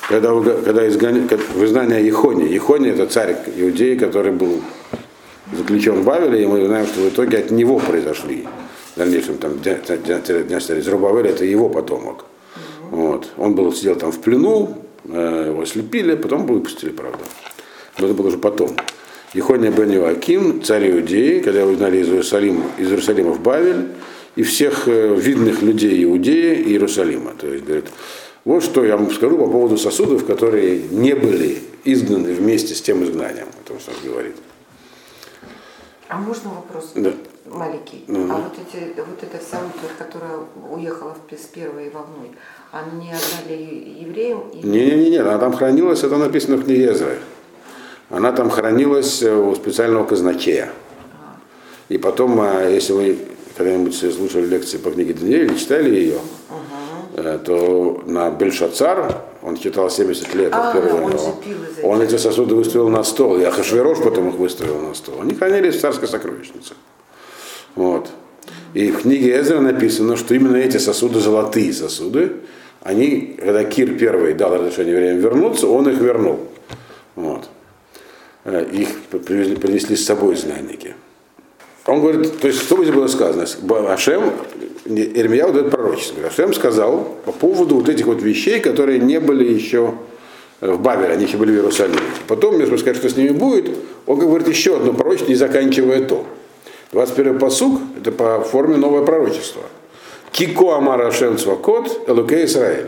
когда, 0.09 0.31
когда 0.65 0.89
изгоня, 0.89 1.29
в 1.29 1.65
изгнание 1.65 2.05
Ехония. 2.05 2.49
Ехония 2.49 2.93
это 2.93 3.07
царь 3.07 3.37
иудеи, 3.57 3.95
который 3.95 4.33
был 4.33 4.61
заключен 5.57 6.01
в 6.01 6.05
Бавеле, 6.05 6.43
и 6.43 6.47
мы 6.47 6.67
знаем, 6.67 6.87
что 6.87 7.03
в 7.03 7.09
итоге 7.11 7.39
от 7.39 7.53
него 7.53 7.79
произошли. 7.79 8.49
В 8.97 8.99
дальнейшем 8.99 9.39
там 9.39 9.61
династия 9.61 10.81
Зерубавеля 10.81 11.31
это 11.31 11.45
его 11.45 11.69
потомок. 11.69 12.25
Вот. 12.91 13.29
Он 13.37 13.55
был, 13.55 13.73
сидел 13.73 13.95
там 13.95 14.11
в 14.11 14.21
плену, 14.21 14.77
э, 15.05 15.45
его 15.51 15.65
слепили, 15.67 16.17
потом 16.17 16.47
выпустили, 16.47 16.91
правда. 16.91 17.21
Но 17.99 18.07
это 18.07 18.15
было 18.15 18.27
уже 18.27 18.39
потом. 18.39 18.75
Ехония 19.35 19.71
бен 19.71 19.91
Иоаким, 19.93 20.63
царь 20.63 20.91
Иудеи, 20.91 21.41
когда 21.41 21.61
его 21.61 21.71
узнали 21.73 21.99
из 21.99 22.09
Иерусалима, 22.09 22.65
из 22.77 22.89
Иерусалима 22.89 23.33
в 23.33 23.41
Бавель, 23.41 23.89
и 24.37 24.43
всех 24.43 24.89
э, 24.89 25.15
видных 25.15 25.63
людей 25.63 26.05
Иудеи 26.05 26.57
и 26.57 26.73
Иерусалима. 26.73 27.33
То 27.39 27.47
есть, 27.47 27.65
говорит, 27.65 27.87
вот 28.45 28.63
что 28.63 28.85
я 28.85 28.97
вам 28.97 29.11
скажу 29.11 29.39
по 29.39 29.47
поводу 29.47 29.79
сосудов, 29.79 30.27
которые 30.27 30.83
не 30.91 31.15
были 31.15 31.63
изгнаны 31.85 32.33
вместе 32.35 32.75
с 32.75 32.83
тем 32.83 33.05
изгнанием. 33.05 33.47
Это 33.65 33.79
что 33.81 33.93
он 33.93 34.11
говорит. 34.11 34.37
А 36.09 36.19
можно 36.19 36.51
вопрос 36.51 36.93
Да. 36.95 37.13
маленький? 37.47 38.05
Ну, 38.09 38.25
а 38.25 38.29
да. 38.29 38.35
вот, 38.35 38.53
эти, 38.53 38.85
вот 39.01 39.23
эта 39.23 39.43
вся 39.43 39.59
утварь, 39.59 39.97
которая 39.99 40.41
уехала 40.71 41.17
с 41.31 41.47
первой 41.47 41.89
волной, 41.89 42.33
они 42.71 43.11
отдали 43.11 43.99
евреям? 43.99 44.43
И... 44.51 44.67
Не-не-не, 44.67 45.19
она 45.19 45.39
там 45.39 45.55
хранилась, 45.55 46.03
это 46.05 46.19
написано 46.19 46.59
в 46.59 46.65
книге 46.65 46.93
Эзры. 46.93 47.19
Она 48.13 48.31
там 48.33 48.51
хранилась 48.51 49.23
э, 49.23 49.35
у 49.35 49.55
специального 49.55 50.05
казначея. 50.05 50.71
И 51.89 51.97
потом, 51.97 52.39
а, 52.43 52.69
если 52.69 52.93
вы 52.93 53.19
когда-нибудь 53.57 53.95
слушали 53.95 54.45
лекции 54.47 54.77
по 54.77 54.91
книге 54.91 55.15
Даниэля, 55.15 55.55
читали 55.55 55.95
ее, 55.95 56.19
э, 57.17 57.39
то 57.43 58.03
на 58.05 58.31
Бельшацар, 58.31 59.23
он 59.43 59.57
читал 59.57 59.89
70 59.89 60.35
лет, 60.35 60.53
А, 60.53 60.69
от 60.69 60.75
первого 60.75 61.07
он 61.07 61.15
он 61.83 62.03
эти 62.03 62.19
сосуды 62.19 62.55
выставил 62.55 62.91
на 62.91 63.03
стол, 63.03 63.39
и 63.39 63.45
Ахашверош 63.45 63.99
потом 64.05 64.29
их 64.29 64.35
выставил 64.35 64.79
на 64.79 64.93
стол. 64.93 65.15
Они 65.23 65.35
хранились 65.35 65.77
в 65.77 65.81
царской 65.81 66.07
сокровищнице. 66.07 66.75
Вот. 67.77 68.11
И 68.75 68.91
в 68.91 69.03
книге 69.03 69.41
Эзра 69.41 69.61
написано, 69.61 70.19
что 70.19 70.35
именно 70.35 70.57
эти 70.57 70.77
сосуды, 70.77 71.19
золотые 71.19 71.73
сосуды, 71.73 72.33
они, 72.83 73.39
когда 73.41 73.65
Кир 73.65 73.97
первый 73.97 74.35
дал 74.35 74.55
разрешение 74.55 74.93
евреям 74.93 75.19
вернуться, 75.19 75.67
он 75.67 75.89
их 75.89 75.99
вернул. 75.99 76.41
Вот. 77.17 77.49
Э, 78.45 78.67
Их 78.73 78.89
привезли, 79.25 79.57
принесли 79.57 79.97
с 79.97 80.05
собой 80.05 80.37
знанники. 80.37 80.95
Он 81.87 82.01
говорит, 82.01 82.39
то 82.41 82.47
есть, 82.47 82.61
что 82.61 82.83
здесь 82.83 82.95
было 82.95 83.09
сказано? 83.09 83.45
Ашем, 83.93 84.33
Ирмияу 84.85 85.53
дает 85.53 85.71
пророчество. 85.71 86.27
Ашем 86.27 86.55
сказал 86.55 87.17
по 87.25 87.33
поводу 87.33 87.77
вот 87.77 87.89
этих 87.89 88.07
вот 88.07 88.23
вещей, 88.23 88.61
которые 88.61 89.01
не 89.01 89.19
были 89.19 89.53
еще 89.53 89.95
в 90.61 90.81
Бабеле, 90.81 91.13
они 91.13 91.25
еще 91.25 91.39
были 91.39 91.51
в 91.51 91.55
Иерусалиме. 91.57 91.99
Потом, 92.29 92.61
если 92.61 92.77
сказать, 92.77 92.97
что 92.97 93.09
с 93.09 93.17
ними 93.17 93.31
будет, 93.31 93.69
он 94.07 94.19
говорит 94.21 94.47
еще 94.47 94.77
одно 94.77 94.93
пророчество, 94.93 95.31
не 95.31 95.35
заканчивая 95.35 96.05
то. 96.05 96.25
21 96.93 97.39
посук, 97.39 97.81
это 97.99 98.13
по 98.13 98.41
форме 98.43 98.77
новое 98.77 99.03
пророчество. 99.03 99.63
Кико 100.31 100.77
Амар 100.77 101.01
Ашем 101.01 101.37
Цвакот, 101.37 102.09
Элуке 102.09 102.45
Израиль. 102.45 102.87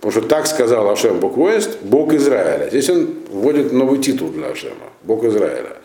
Потому 0.00 0.12
что 0.12 0.22
так 0.22 0.46
сказал 0.46 0.88
Ашем 0.90 1.20
Бог 1.20 1.36
воинств, 1.36 1.76
Бог 1.82 2.14
Израиля. 2.14 2.70
Здесь 2.70 2.88
он 2.88 3.16
вводит 3.30 3.70
новый 3.70 3.98
титул 4.00 4.30
для 4.30 4.48
Ашема, 4.48 4.88
Бог 5.02 5.24
Израиля. 5.24 5.76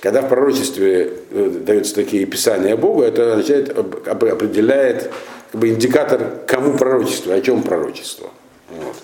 Когда 0.00 0.22
в 0.22 0.28
пророчестве 0.28 1.12
э, 1.30 1.60
даются 1.64 1.94
такие 1.94 2.24
описания 2.24 2.74
Бога, 2.74 3.04
это 3.04 3.34
означает, 3.34 3.70
определяет 3.78 5.12
как 5.52 5.60
бы 5.60 5.68
индикатор, 5.68 6.40
кому 6.48 6.76
пророчество, 6.76 7.34
о 7.34 7.40
чем 7.40 7.62
пророчество. 7.62 8.30
Вот. 8.70 8.96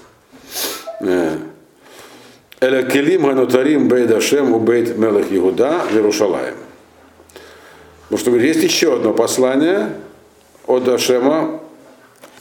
Э. 1.08 1.36
Эля 2.60 2.82
келим 2.82 3.26
ганутарим 3.26 3.86
бейт 3.86 4.10
Ашем 4.10 4.52
у 4.52 4.58
бейт 4.58 4.98
мелех 4.98 5.26
Иуда 5.30 5.82
в 5.88 5.94
Иерушалаем. 5.94 6.56
Потому 8.08 8.18
что 8.18 8.36
есть 8.36 8.64
еще 8.64 8.94
одно 8.94 9.12
послание 9.12 9.92
от 10.66 10.88
Ашема, 10.88 11.60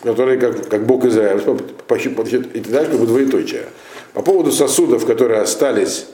который 0.07 0.39
как, 0.39 0.69
как 0.69 0.85
Бог 0.85 1.05
Израиля, 1.05 1.41
и 1.41 2.59
дальше 2.59 2.91
как 2.91 2.99
бы 2.99 3.05
двоеточие. 3.05 3.65
По 4.13 4.21
поводу 4.21 4.51
сосудов, 4.51 5.05
которые 5.05 5.41
остались 5.41 6.07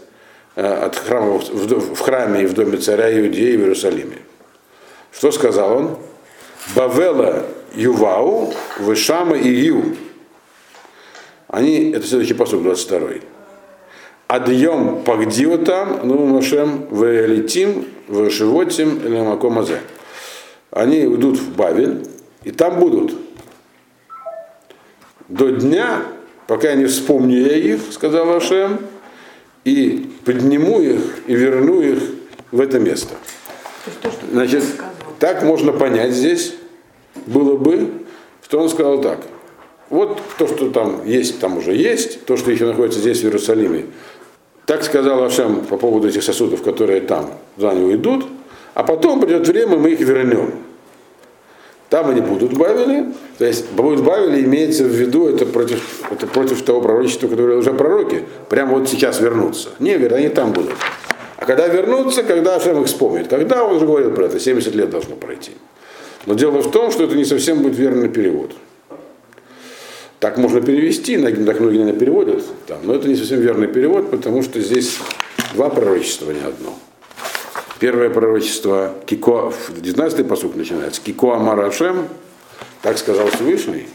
э, 0.56 0.66
от 0.66 0.96
храма, 0.96 1.38
в, 1.38 1.96
в 1.96 2.00
храме 2.00 2.44
и 2.44 2.46
в 2.48 2.54
доме 2.54 2.78
царя 2.78 3.12
Иудеи 3.12 3.56
в 3.56 3.62
Иерусалиме. 3.62 4.18
Что 5.12 5.32
сказал 5.32 5.78
он? 5.78 5.98
Бавела 6.76 7.46
Ювау, 7.76 8.54
Вышама 8.80 9.38
и 9.38 9.50
Ю. 9.50 9.96
Они, 11.48 11.92
это 11.92 12.08
следующий 12.08 12.34
посуд 12.34 12.64
22. 12.64 13.10
Адьем 14.28 15.04
пагдио 15.04 15.58
там, 15.58 16.00
ну 16.04 16.26
машем, 16.26 16.88
вэлитим, 16.90 17.86
вэшивотим, 18.08 19.06
или 19.06 19.22
макомазе. 19.22 19.82
Они 20.72 21.06
идут 21.06 21.38
в 21.38 21.56
Бавель, 21.56 22.08
и 22.44 22.50
там 22.50 22.80
будут 22.80 23.14
до 25.28 25.52
дня, 25.52 26.04
пока 26.48 26.70
я 26.70 26.76
не 26.76 26.86
вспомню 26.86 27.46
я 27.46 27.56
их, 27.56 27.82
сказал 27.92 28.36
Ашем, 28.36 28.80
и 29.64 30.10
подниму 30.26 30.82
их 30.82 31.20
и 31.28 31.36
верну 31.36 31.82
их 31.82 32.00
в 32.52 32.60
это 32.60 32.80
место. 32.80 33.16
Значит, 34.32 34.64
так 35.20 35.44
можно 35.44 35.72
понять 35.72 36.12
здесь 36.12 36.54
было 37.26 37.56
бы, 37.56 37.90
что 38.44 38.60
он 38.60 38.70
сказал 38.70 39.02
так. 39.02 39.20
Вот 39.90 40.22
то, 40.38 40.48
что 40.48 40.70
там 40.70 41.06
есть, 41.06 41.40
там 41.40 41.58
уже 41.58 41.74
есть, 41.74 42.26
то, 42.26 42.36
что 42.36 42.52
еще 42.52 42.66
находится 42.66 43.00
здесь, 43.00 43.22
в 43.22 43.26
Иерусалиме. 43.26 43.86
Так 44.66 44.84
сказал 44.84 45.24
Ашем 45.24 45.66
по 45.66 45.78
поводу 45.78 46.08
этих 46.08 46.24
сосудов, 46.24 46.64
которые 46.64 47.02
там 47.02 47.32
за 47.58 47.72
него 47.72 47.94
идут, 47.94 48.26
а 48.74 48.84
потом 48.84 49.22
придет 49.22 49.48
время, 49.48 49.78
мы 49.78 49.92
их 49.92 50.00
вернем. 50.00 50.52
Там 51.94 52.10
они 52.10 52.22
будут 52.22 52.54
Бавили, 52.54 53.14
то 53.38 53.46
есть 53.46 53.70
будут 53.74 54.04
Бавили 54.04 54.44
имеется 54.44 54.84
в 54.84 54.88
виду, 54.88 55.28
это 55.28 55.46
против, 55.46 56.02
это 56.10 56.26
против 56.26 56.64
того 56.64 56.82
пророчества, 56.82 57.28
которое 57.28 57.60
уже 57.60 57.72
пророки, 57.72 58.24
прямо 58.50 58.80
вот 58.80 58.90
сейчас 58.90 59.22
вернутся. 59.22 59.70
Не, 59.78 60.00
говорят, 60.00 60.14
они 60.14 60.30
там 60.30 60.54
будут. 60.54 60.74
А 61.38 61.46
когда 61.46 61.68
вернутся, 61.68 62.24
когда 62.24 62.56
Ашем 62.56 62.82
их 62.82 62.88
вспомнит. 62.88 63.28
Когда 63.28 63.64
он 63.64 63.76
уже 63.76 63.86
говорил 63.86 64.10
про 64.10 64.26
это, 64.26 64.40
70 64.40 64.74
лет 64.74 64.90
должно 64.90 65.16
пройти. 65.16 65.52
Но 66.26 66.34
дело 66.34 66.64
в 66.64 66.72
том, 66.72 66.90
что 66.90 67.04
это 67.04 67.16
не 67.16 67.26
совсем 67.26 67.62
будет 67.62 67.78
верный 67.78 68.10
перевод. 68.10 68.54
Так 70.20 70.40
можно 70.40 70.62
перевести, 70.62 71.16
так 71.22 71.60
многие, 71.60 71.78
наверное, 71.78 71.94
переводят, 71.94 72.44
там, 72.66 72.80
но 72.86 72.96
это 72.96 73.08
не 73.08 73.16
совсем 73.16 73.40
верный 73.40 73.68
перевод, 73.68 74.10
потому 74.10 74.42
что 74.42 74.60
здесь 74.60 74.98
два 75.54 75.70
пророчества, 75.70 76.32
не 76.32 76.42
одно. 76.42 76.74
Первое 77.84 78.10
пророчество, 78.10 78.94
Кико, 79.06 79.52
19-й 79.68 80.24
посуд 80.24 80.56
начинается, 80.56 81.02
Кико 81.02 81.36
Амарашем, 81.36 82.08
так 82.82 82.98
сказал 82.98 83.28
Всевышний. 83.28 83.90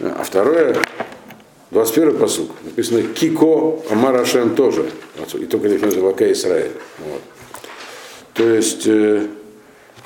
А 0.00 0.22
второе, 0.22 0.76
21 1.70 2.18
посуд, 2.18 2.50
написано 2.62 3.04
Кико 3.04 3.80
Амарашем 3.90 4.54
тоже, 4.54 4.90
и 5.40 5.46
только 5.46 5.70
здесь 5.70 5.80
называется 5.80 6.30
Израиль. 6.30 6.72
Вот. 6.98 7.22
То 8.34 8.46
есть 8.46 8.86
э, 8.86 9.28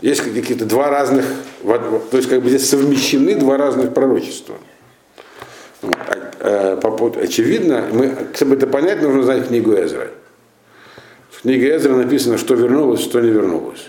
есть 0.00 0.20
какие-то 0.20 0.66
два 0.66 0.88
разных, 0.88 1.24
то 1.64 2.16
есть 2.16 2.28
как 2.28 2.42
бы 2.42 2.48
здесь 2.48 2.70
совмещены 2.70 3.34
два 3.34 3.56
разных 3.56 3.92
пророчества. 3.92 4.54
Э, 6.38 6.78
очевидно, 7.20 7.88
мы, 7.90 8.16
чтобы 8.36 8.54
это 8.54 8.68
понять, 8.68 9.02
нужно 9.02 9.24
знать 9.24 9.48
книгу 9.48 9.74
Эзра. 9.74 10.12
В 11.36 11.42
книге 11.42 11.76
Эзра 11.76 11.94
написано, 11.94 12.38
что 12.38 12.54
вернулось, 12.54 13.00
что 13.00 13.20
не 13.20 13.28
вернулось. 13.28 13.86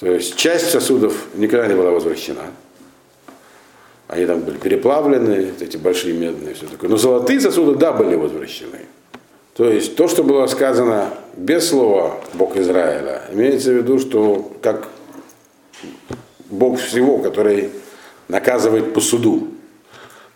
То 0.00 0.10
есть 0.10 0.36
часть 0.36 0.70
сосудов 0.70 1.14
никогда 1.34 1.68
не 1.68 1.74
была 1.74 1.92
возвращена. 1.92 2.42
Они 4.08 4.26
там 4.26 4.40
были 4.40 4.58
переплавлены, 4.58 5.52
эти 5.60 5.76
большие 5.76 6.14
медные, 6.14 6.54
все 6.54 6.66
такое. 6.66 6.90
Но 6.90 6.96
золотые 6.96 7.40
сосуды, 7.40 7.78
да, 7.78 7.92
были 7.92 8.16
возвращены. 8.16 8.80
То 9.54 9.70
есть 9.70 9.94
то, 9.94 10.08
что 10.08 10.24
было 10.24 10.48
сказано 10.48 11.10
без 11.36 11.68
слова 11.68 12.20
Бог 12.34 12.56
Израиля, 12.56 13.22
имеется 13.32 13.70
в 13.70 13.76
виду, 13.76 14.00
что 14.00 14.52
как 14.62 14.88
Бог 16.50 16.80
всего, 16.80 17.18
который 17.18 17.70
наказывает 18.26 18.92
по 18.92 19.00
суду. 19.00 19.48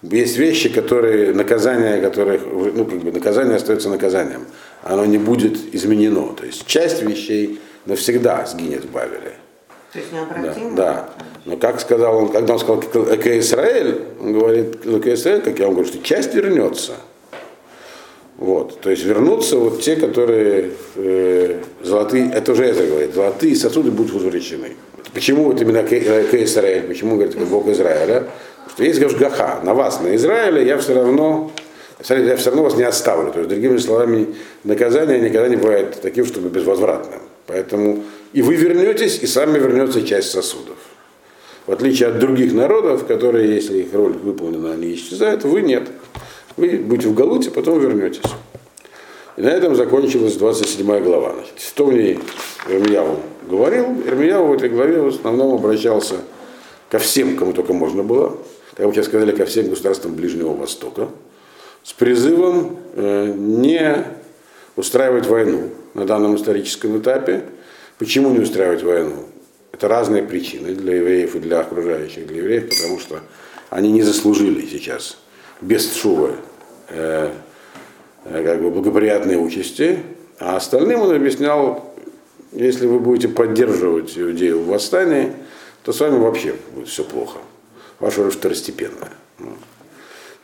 Есть 0.03 0.39
вещи, 0.39 0.69
которые, 0.69 1.35
наказание 1.35 2.01
которых, 2.01 2.43
ну, 2.47 2.85
как 2.85 2.99
бы 3.01 3.11
наказание 3.11 3.57
остается 3.57 3.89
наказанием. 3.89 4.47
Оно 4.83 5.05
не 5.07 5.19
будет 5.19 5.75
изменено. 5.75 6.35
То 6.35 6.47
есть 6.47 6.67
часть 6.67 7.03
вещей 7.03 7.61
навсегда 7.87 8.47
сгинет 8.47 8.85
в 8.85 8.91
Бавеле. 8.91 9.35
То 9.93 9.99
есть 9.99 10.13
необратимо? 10.13 10.77
Да, 10.77 10.93
да. 10.93 11.09
Но 11.45 11.57
как 11.57 11.81
сказал 11.81 12.17
он, 12.17 12.29
когда 12.29 12.55
он 12.55 12.59
сказал 12.59 12.83
Эке 13.11 13.39
Израиль, 13.39 14.03
он 14.21 14.33
говорит, 14.35 14.87
Эке 14.87 15.15
Израиль, 15.15 15.41
как 15.41 15.59
я 15.59 15.67
вам 15.67 15.75
говорю, 15.75 15.89
что 15.89 16.03
часть 16.03 16.35
вернется. 16.35 16.93
Вот, 18.37 18.81
то 18.81 18.91
есть 18.91 19.05
вернутся 19.05 19.57
вот 19.57 19.81
те, 19.81 19.97
которые 19.97 20.71
э, 20.95 21.61
золотые, 21.83 22.31
это 22.33 22.53
уже 22.53 22.67
это 22.67 22.87
говорит, 22.87 23.13
золотые 23.13 23.57
сосуды 23.57 23.91
будут 23.91 24.13
возвращены. 24.13 24.77
Почему 25.13 25.45
вот 25.45 25.61
именно 25.61 25.83
Ке 25.83 26.45
Израиль, 26.45 26.83
почему 26.83 27.17
говорит 27.17 27.37
Бог 27.49 27.67
Израиля? 27.67 28.29
что 28.79 28.85
есть 28.85 29.01
Гашгаха, 29.01 29.59
на 29.65 29.75
вас, 29.75 30.01
на 30.01 30.15
Израиле, 30.15 30.65
я 30.65 30.79
все 30.79 30.95
равно, 30.95 31.51
я 32.09 32.37
все 32.37 32.51
равно 32.51 32.63
вас 32.63 32.77
не 32.77 32.85
оставлю. 32.85 33.33
То 33.33 33.39
есть, 33.41 33.51
другими 33.51 33.77
словами, 33.79 34.35
наказание 34.65 35.19
никогда 35.21 35.49
не 35.49 35.57
бывает 35.57 35.99
таким, 36.01 36.25
чтобы 36.25 36.49
безвозвратным. 36.49 37.21
Поэтому 37.47 38.05
и 38.33 38.43
вы 38.43 38.55
вернетесь, 38.55 39.19
и 39.23 39.27
сами 39.27 39.59
вернется 39.59 40.03
часть 40.03 40.31
сосудов. 40.31 40.77
В 41.67 41.73
отличие 41.73 42.09
от 42.09 42.19
других 42.19 42.53
народов, 42.53 43.07
которые, 43.07 43.55
если 43.55 43.79
их 43.79 43.93
роль 43.93 44.13
выполнена, 44.13 44.73
они 44.73 44.95
исчезают, 44.95 45.45
вы 45.45 45.63
нет. 45.63 45.89
Вы 46.57 46.79
будете 46.79 47.09
в 47.09 47.15
Галуте, 47.15 47.51
потом 47.51 47.79
вернетесь. 47.81 48.23
И 49.37 49.41
на 49.41 49.49
этом 49.49 49.77
закончилась 49.77 50.35
27 50.35 51.03
глава. 51.03 51.35
Значит, 51.35 51.61
что 51.61 51.87
в 51.87 51.93
ней 51.93 52.19
Ирмияву 52.69 53.21
говорил? 53.49 54.03
Ирмияву 54.07 54.49
в 54.49 54.53
этой 54.55 54.69
главе 54.69 55.01
в 55.01 55.09
основном 55.09 55.55
обращался 55.55 56.17
ко 56.91 56.99
всем, 56.99 57.37
кому 57.37 57.53
только 57.53 57.73
можно 57.73 58.03
было, 58.03 58.37
как 58.75 58.87
мы 58.87 58.93
сейчас 58.93 59.07
сказали, 59.07 59.33
ко 59.33 59.45
всем 59.47 59.69
государствам 59.69 60.15
Ближнего 60.15 60.55
Востока, 60.55 61.09
с 61.89 61.95
призывом 61.95 62.77
э, 62.97 63.33
не 63.35 64.05
устраивать 64.77 65.27
войну 65.27 65.71
на 65.95 66.05
данном 66.05 66.37
историческом 66.37 66.99
этапе. 66.99 67.45
Почему 67.97 68.29
не 68.29 68.41
устраивать 68.41 68.83
войну? 68.83 69.25
Это 69.73 69.89
разные 69.89 70.23
причины 70.23 70.75
для 70.75 70.97
евреев 70.97 71.35
и 71.35 71.39
для 71.39 71.61
окружающих, 71.61 72.27
для 72.27 72.43
евреев, 72.43 72.69
потому 72.69 73.01
что 73.01 73.21
они 73.71 73.91
не 73.91 74.03
заслужили 74.03 74.67
сейчас 74.67 75.17
без 75.63 75.97
шува 75.97 76.33
э, 76.91 77.33
э, 78.27 78.45
как 78.45 78.61
бы 78.61 78.71
благоприятные 78.71 79.39
участи, 79.39 80.01
а 80.39 80.57
остальным 80.57 81.01
он 81.01 81.15
объяснял, 81.15 81.95
если 82.53 82.87
вы 82.87 82.99
будете 82.99 83.29
поддерживать 83.29 84.19
иудеев 84.19 84.59
в 84.59 84.67
восстании, 84.67 85.33
то 85.85 85.95
с 85.95 86.01
вами 86.01 86.19
вообще 86.19 86.55
будет 86.75 86.89
все 86.89 87.03
плохо 87.03 87.39
ваша 87.99 88.25
роль 88.25 88.31
второстепенная. 88.31 89.13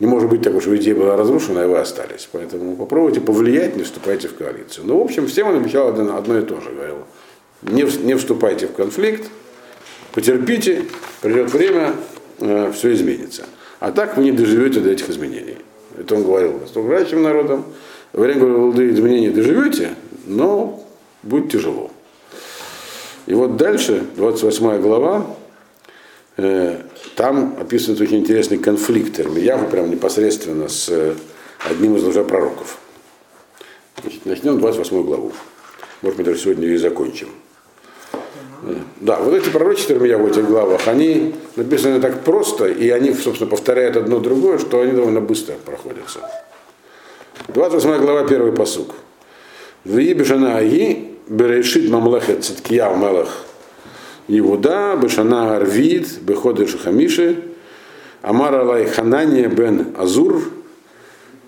Не 0.01 0.07
может 0.07 0.29
быть 0.29 0.43
так, 0.43 0.61
что 0.61 0.77
идея 0.77 0.95
была 0.95 1.17
разрушена, 1.17 1.61
и 1.61 1.67
вы 1.67 1.79
остались. 1.79 2.29
Поэтому 2.33 2.77
попробуйте 2.77 3.21
повлиять, 3.21 3.77
не 3.77 3.85
вступайте 3.85 4.29
в 4.29 4.35
коалицию. 4.35 4.87
Ну, 4.87 4.99
в 4.99 5.03
общем, 5.03 5.27
всем 5.27 5.49
он 5.49 5.57
обещал 5.57 5.89
одно, 5.89 6.17
одно 6.17 6.39
и 6.39 6.43
то 6.43 6.61
же. 6.61 6.71
Говорил. 6.71 6.97
Не, 7.63 7.83
не 8.05 8.15
вступайте 8.17 8.67
в 8.67 8.73
конфликт, 8.73 9.31
потерпите, 10.13 10.85
придет 11.21 11.53
время, 11.53 11.95
э, 12.41 12.73
все 12.75 12.93
изменится. 12.93 13.45
А 13.81 13.93
так 13.93 14.17
вы 14.17 14.25
не 14.25 14.33
доживете 14.33 14.81
до 14.81 14.91
этих 14.91 15.09
изменений. 15.11 15.59
Это 15.97 16.17
он 16.17 16.25
говорил 16.25 16.61
с 16.67 16.71
окружающим 16.71 17.23
народом. 17.23 17.65
Время 18.13 18.41
говорил, 18.41 18.73
до 18.73 18.91
изменений 18.91 19.31
доживете, 19.31 19.95
но 20.27 20.85
будет 21.23 21.53
тяжело. 21.53 21.91
И 23.27 23.35
вот 23.35 23.57
дальше, 23.57 24.05
28 24.17 24.81
глава, 24.81 25.27
э, 26.37 26.81
там 27.16 27.57
описывается 27.61 28.05
очень 28.05 28.20
интересный 28.20 28.59
конфликт 28.59 29.20
Ирмиягу 29.20 29.68
прям 29.68 29.90
непосредственно 29.90 30.68
с 30.68 30.88
э, 30.88 31.14
одним 31.70 31.96
из 31.96 32.03
лжепророков. 32.03 32.79
Значит, 34.03 34.27
начнем 34.27 34.59
28 34.59 35.05
главу. 35.05 35.33
Может 36.03 36.16
быть, 36.16 36.27
даже 36.27 36.40
сегодня 36.40 36.68
и 36.68 36.77
закончим. 36.77 37.29
Э, 38.64 38.74
да, 39.00 39.18
вот 39.20 39.33
эти 39.35 39.48
пророчества 39.48 39.94
Ирмиягу 39.94 40.24
в 40.24 40.31
этих 40.33 40.46
главах, 40.46 40.88
они 40.88 41.35
написаны 41.55 42.00
так 42.00 42.24
просто, 42.24 42.66
и 42.66 42.88
они, 42.90 43.14
собственно, 43.14 43.48
повторяют 43.48 43.96
одно 43.96 44.18
другое, 44.18 44.59
что 44.59 44.81
они 44.81 44.92
довольно 44.92 45.20
быстро 45.20 45.55
проходятся. 45.64 46.20
28 47.48 47.98
глава, 47.98 48.27
первый 48.27 48.53
посук. 48.53 48.94
Виебешана 49.85 50.57
Аги, 50.57 51.11
Берешит 51.29 51.90
Мамлехет 51.90 52.44
Циткияу 52.44 52.96
Мелах 52.96 53.44
Иуда, 54.29 54.97
Бешана 54.97 55.57
Арвид, 55.57 56.21
Беходы 56.23 56.67
Шахамиши, 56.67 57.43
Амар 58.23 58.55
Алай 58.55 58.87
Ханания 58.87 59.49
бен 59.49 59.95
Азур, 59.99 60.43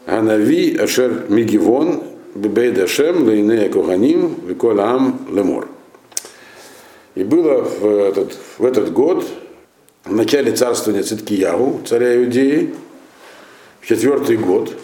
Ганави 0.06 0.76
Ашер 0.76 1.24
Мигивон, 1.28 2.02
Бебейд 2.34 2.78
Ашем, 2.78 3.26
Лейнея 3.26 3.70
Коганим, 3.70 4.36
Виколь 4.46 4.80
Ам 4.80 5.26
Лемор. 5.32 5.68
И 7.14 7.24
было 7.24 7.62
в 7.62 7.86
этот, 7.86 8.36
в 8.58 8.64
этот 8.64 8.92
год, 8.92 9.26
в 10.04 10.12
начале 10.12 10.52
царствования 10.52 11.02
Циткиягу, 11.02 11.80
царя 11.86 12.14
Иудеи, 12.16 12.74
в 13.80 13.86
четвертый 13.86 14.36
год, 14.36 14.74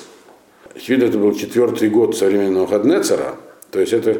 очевидно, 0.74 1.04
это 1.04 1.18
был 1.18 1.34
четвертый 1.34 1.90
год 1.90 2.16
современного 2.16 2.66
Хаднецера, 2.66 3.36
то 3.72 3.80
есть 3.80 3.94
это, 3.94 4.18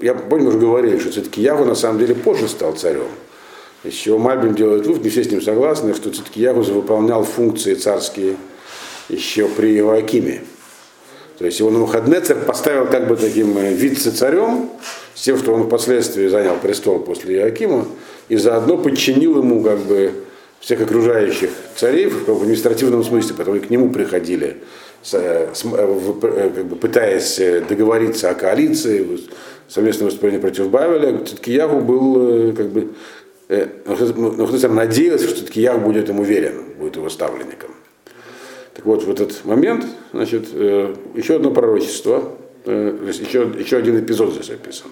я 0.00 0.14
помню, 0.14 0.48
уже 0.48 0.58
говорили, 0.58 0.96
что 0.96 1.10
все-таки 1.10 1.42
Ягу 1.42 1.64
на 1.64 1.74
самом 1.74 1.98
деле 1.98 2.14
позже 2.14 2.46
стал 2.46 2.74
царем. 2.74 3.08
Из 3.82 3.94
чего 3.94 4.16
Мальбим 4.16 4.54
делает 4.54 4.86
вывод, 4.86 5.02
не 5.02 5.10
все 5.10 5.24
с 5.24 5.30
ним 5.30 5.42
согласны, 5.42 5.92
что 5.92 6.12
все-таки 6.12 6.40
Ягу 6.40 6.62
выполнял 6.62 7.24
функции 7.24 7.74
царские 7.74 8.36
еще 9.08 9.48
при 9.48 9.76
Иоакиме. 9.78 10.42
То 11.36 11.46
есть 11.46 11.58
его 11.58 11.70
Навуходнецер 11.70 12.44
поставил 12.44 12.86
как 12.86 13.08
бы 13.08 13.16
таким 13.16 13.58
э, 13.58 13.72
вице-царем, 13.72 14.70
с 15.16 15.22
тем, 15.22 15.36
что 15.36 15.52
он 15.52 15.64
впоследствии 15.64 16.28
занял 16.28 16.56
престол 16.58 17.00
после 17.00 17.38
Иоакима, 17.38 17.88
и 18.28 18.36
заодно 18.36 18.78
подчинил 18.78 19.38
ему 19.38 19.64
как 19.64 19.80
бы 19.80 20.12
всех 20.60 20.80
окружающих 20.80 21.50
царей 21.74 22.06
в 22.06 22.30
административном 22.30 23.02
смысле, 23.02 23.34
потому 23.34 23.56
что 23.56 23.66
к 23.66 23.70
нему 23.70 23.90
приходили 23.90 24.58
Э, 25.10 25.52
э, 25.52 26.50
как 26.54 26.66
бы 26.66 26.76
пытаясь 26.76 27.38
э, 27.40 27.60
договориться 27.60 28.30
о 28.30 28.34
коалиции, 28.34 29.18
совместное 29.66 30.04
выступление 30.04 30.40
против 30.40 30.70
Бавеля, 30.70 31.24
Циткиягу 31.24 31.80
был 31.80 32.52
как 32.54 32.68
бы 32.68 32.92
Навуходоносор 33.48 34.70
надеялся, 34.70 35.28
что 35.28 35.40
Циткиягу 35.40 35.80
будет 35.80 36.08
ему 36.08 36.22
верен, 36.22 36.62
будет 36.78 36.96
его 36.96 37.08
ставленником. 37.10 37.70
Так 38.74 38.86
вот, 38.86 39.02
в 39.02 39.10
этот 39.10 39.44
момент, 39.44 39.84
значит, 40.12 40.48
еще 40.52 41.36
одно 41.36 41.50
пророчество, 41.50 42.32
еще, 42.64 43.52
еще 43.58 43.76
один 43.76 43.98
эпизод 44.00 44.32
здесь 44.32 44.50
описан. 44.50 44.90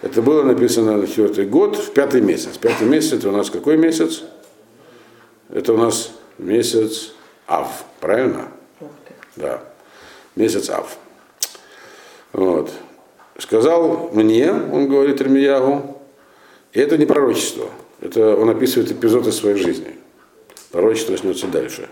Это 0.00 0.22
было 0.22 0.42
написано 0.42 0.96
на 0.96 1.06
четвертый 1.06 1.44
год, 1.44 1.76
в 1.76 1.92
пятый 1.92 2.22
месяц. 2.22 2.56
Пятый 2.56 2.86
месяц 2.86 3.12
это 3.14 3.28
у 3.28 3.32
нас 3.32 3.50
какой 3.50 3.76
месяц? 3.76 4.22
Это 5.50 5.74
у 5.74 5.76
нас 5.76 6.12
месяц 6.38 7.12
Ав, 7.46 7.84
правильно? 8.00 8.48
Да, 9.36 9.62
месяц 10.36 10.70
Ав. 10.70 10.96
Вот. 12.32 12.70
Сказал 13.38 14.10
мне, 14.12 14.52
он 14.52 14.88
говорит 14.88 15.20
Ирмиягу, 15.20 15.98
и 16.72 16.80
это 16.80 16.96
не 16.98 17.06
пророчество, 17.06 17.68
это 18.00 18.36
он 18.36 18.50
описывает 18.50 18.90
эпизод 18.90 19.26
из 19.26 19.36
своей 19.36 19.56
жизни. 19.56 19.98
Пророчество 20.70 21.12
начнется 21.12 21.46
дальше. 21.46 21.88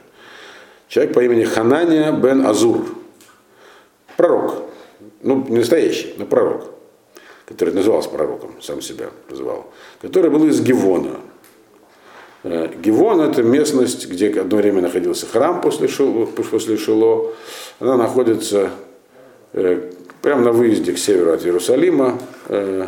Человек 0.89 1.15
по 1.15 1.21
имени 1.21 1.45
Ханания 1.45 2.13
бен 2.13 2.47
Азур, 2.47 2.87
пророк, 4.17 4.63
ну 5.23 5.47
не 5.49 5.59
настоящий, 5.59 6.15
но 6.19 6.27
пророк, 6.27 6.71
который 7.47 7.75
назывался 7.75 8.09
пророком, 8.11 8.61
сам 8.61 8.83
себя 8.83 9.11
называл, 9.29 9.73
который 10.01 10.31
был 10.31 10.47
из 10.47 10.61
Гивона. 10.61 11.21
Э, 12.43 12.69
Гивон 12.75 13.21
это 13.21 13.43
местность, 13.43 14.09
где 14.09 14.29
одно 14.41 14.57
время 14.57 14.81
находился 14.83 15.27
храм 15.27 15.61
после 15.61 15.89
Шило, 15.89 16.27
после 16.27 16.77
Шило. 16.77 17.33
Она 17.79 17.97
находится 17.97 18.71
э, 19.53 19.91
прямо 20.23 20.43
на 20.43 20.53
выезде 20.53 20.93
к 20.93 20.99
северу 20.99 21.33
от 21.33 21.45
Иерусалима. 21.45 22.19
Э, 22.49 22.87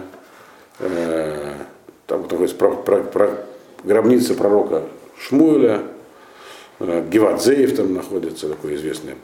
там 2.07 2.23
находится 2.23 2.57
про, 2.57 2.71
про, 2.73 3.03
про, 3.03 3.47
гробница 3.85 4.35
пророка 4.35 4.83
Шмуэля, 5.19 5.83
Гевадзеев 6.81 7.77
там 7.77 7.95
находится, 7.95 8.49
такое 8.49 8.75
известное 8.75 9.15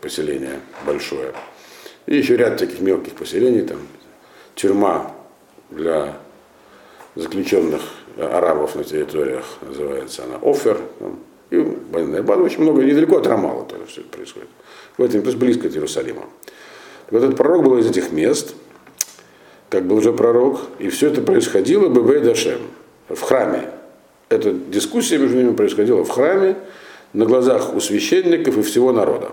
поселение 0.00 0.60
большое. 0.86 1.32
И 2.06 2.16
еще 2.16 2.36
ряд 2.36 2.56
таких 2.56 2.80
мелких 2.80 3.12
поселений, 3.12 3.62
там 3.62 3.78
тюрьма 4.54 5.12
для 5.70 6.16
заключенных 7.14 7.82
арабов 8.16 8.74
на 8.74 8.84
территориях, 8.84 9.44
называется 9.60 10.24
она 10.24 10.36
Офер. 10.42 10.80
И 11.50 11.58
база 11.58 12.42
очень 12.42 12.62
много, 12.62 12.82
недалеко 12.82 13.18
от 13.18 13.26
Рамала 13.26 13.64
тоже 13.64 13.84
все 13.86 14.00
это 14.00 14.10
происходит. 14.10 14.48
В 14.98 15.02
этом, 15.02 15.22
то 15.22 15.28
есть 15.28 15.38
близко 15.38 15.68
от 15.68 15.74
Иерусалима. 15.74 16.24
Вот 17.10 17.22
этот 17.22 17.36
пророк 17.36 17.62
был 17.62 17.78
из 17.78 17.88
этих 17.88 18.10
мест, 18.10 18.54
как 19.68 19.84
был 19.86 19.96
уже 19.96 20.12
пророк, 20.12 20.60
и 20.78 20.88
все 20.88 21.08
это 21.08 21.20
происходило 21.20 21.88
в 21.88 22.24
Дашем, 22.24 22.60
в 23.08 23.20
храме. 23.20 23.70
Эта 24.28 24.52
дискуссия 24.52 25.18
между 25.18 25.36
ними 25.36 25.54
происходила 25.54 26.04
в 26.04 26.10
храме, 26.10 26.56
на 27.12 27.26
глазах 27.26 27.74
у 27.74 27.80
священников 27.80 28.58
и 28.58 28.62
всего 28.62 28.92
народа. 28.92 29.30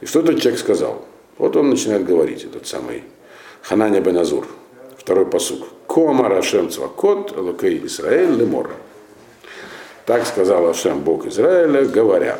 И 0.00 0.06
что 0.06 0.20
этот 0.20 0.40
человек 0.40 0.60
сказал? 0.60 1.04
Вот 1.36 1.56
он 1.56 1.70
начинает 1.70 2.06
говорить, 2.06 2.44
этот 2.44 2.66
самый 2.66 3.02
Хананя 3.62 4.00
Беназур, 4.00 4.46
второй 5.08 5.24
посук. 5.24 5.66
Кома 5.86 6.28
Рашем 6.28 6.68
Цвакот, 6.68 7.34
Лукей 7.34 7.80
Израиль 7.86 8.36
Лемор. 8.36 8.70
Так 10.04 10.26
сказал 10.26 10.68
Ашем 10.68 11.00
Бог 11.00 11.24
Израиля, 11.24 11.86
говоря. 11.86 12.38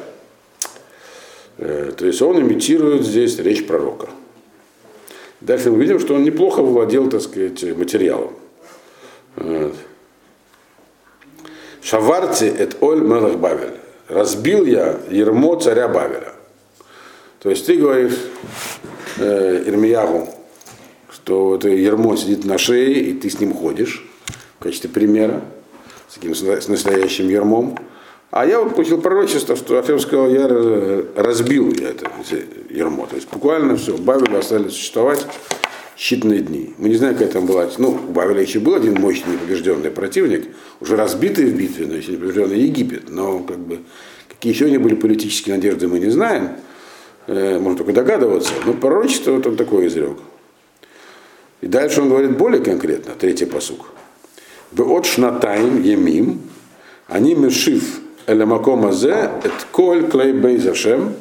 Э, 1.57 1.93
то 1.97 2.05
есть 2.05 2.21
он 2.21 2.43
имитирует 2.43 3.07
здесь 3.07 3.39
речь 3.39 3.67
пророка. 3.67 4.11
Дальше 5.41 5.71
мы 5.71 5.79
видим, 5.79 5.99
что 5.99 6.15
он 6.15 6.25
неплохо 6.25 6.61
владел, 6.61 7.09
так 7.09 7.23
сказать, 7.23 7.63
материалом. 7.75 8.35
Шаварти 11.81 12.45
эт 12.45 12.77
оль 12.83 13.01
мелах 13.01 13.39
Бавель. 13.39 13.79
Разбил 14.09 14.67
я 14.67 15.01
ермо 15.09 15.57
царя 15.59 15.89
Бавеля. 15.89 16.35
То 17.41 17.49
есть 17.49 17.65
ты 17.65 17.79
говоришь 17.79 18.19
э, 19.17 19.63
Ирмиягу, 19.65 20.35
что 21.29 21.57
это 21.57 21.69
ермо 21.69 22.17
сидит 22.17 22.47
на 22.47 22.57
шее, 22.57 23.03
и 23.03 23.13
ты 23.13 23.29
с 23.29 23.39
ним 23.39 23.53
ходишь, 23.53 24.03
в 24.59 24.63
качестве 24.63 24.89
примера, 24.89 25.43
с 26.09 26.15
таким 26.15 26.35
с 26.35 26.69
настоящим 26.69 27.29
ермом. 27.29 27.79
А 28.31 28.47
я 28.47 28.63
вот 28.63 28.75
получил 28.75 28.99
пророчество, 28.99 29.55
что 29.55 29.79
Ахев 29.79 30.01
сказал, 30.01 30.31
я 30.31 30.49
разбил 31.17 31.71
я 31.75 31.91
это 31.91 32.11
ермо. 32.71 33.07
То 33.07 33.17
есть 33.17 33.29
буквально 33.31 33.77
все, 33.77 33.99
Бавель 33.99 34.35
остались 34.39 34.73
существовать 34.73 35.27
считанные 35.99 36.39
дни. 36.39 36.75
Мы 36.79 36.89
не 36.89 36.95
знаем, 36.95 37.15
какая 37.15 37.31
там 37.31 37.45
была. 37.45 37.69
Ну, 37.77 37.91
у 37.91 38.13
Бавеля 38.13 38.41
еще 38.41 38.61
был 38.61 38.75
один 38.75 38.95
мощный 38.95 39.35
непобежденный 39.35 39.91
противник, 39.91 40.47
уже 40.81 40.97
разбитый 40.97 41.45
в 41.45 41.55
битве, 41.55 41.87
но 41.87 41.95
еще 41.95 42.13
непобежденный 42.13 42.59
Египет. 42.59 43.11
Но 43.11 43.41
как 43.41 43.59
бы 43.59 43.81
какие 44.31 44.55
еще 44.55 44.65
у 44.65 44.69
них 44.69 44.81
были 44.81 44.95
политические 44.95 45.57
надежды, 45.57 45.89
мы 45.89 45.99
не 45.99 46.09
знаем. 46.09 46.53
Э, 47.27 47.59
можно 47.59 47.77
только 47.77 47.93
догадываться, 47.93 48.55
но 48.65 48.73
пророчество 48.73 49.33
вот 49.33 49.47
он 49.47 49.57
такое 49.57 49.89
изрек. 49.89 50.17
И 51.61 51.67
дальше 51.67 52.03
он 52.03 52.09
говорит 52.09 52.37
более 52.37 52.63
конкретно, 52.63 53.15
третий 53.15 53.47
посук. 53.47 53.87
От 54.77 55.07
шнатаем 55.07 55.83
емим, 55.83 56.41
они 57.07 57.35
мешив 57.35 58.01
элемаком 58.27 58.87
азе, 58.87 59.31
эт 59.43 59.67
коль 59.73 60.09
клей 60.09 60.33
бейзашем, 60.33 61.15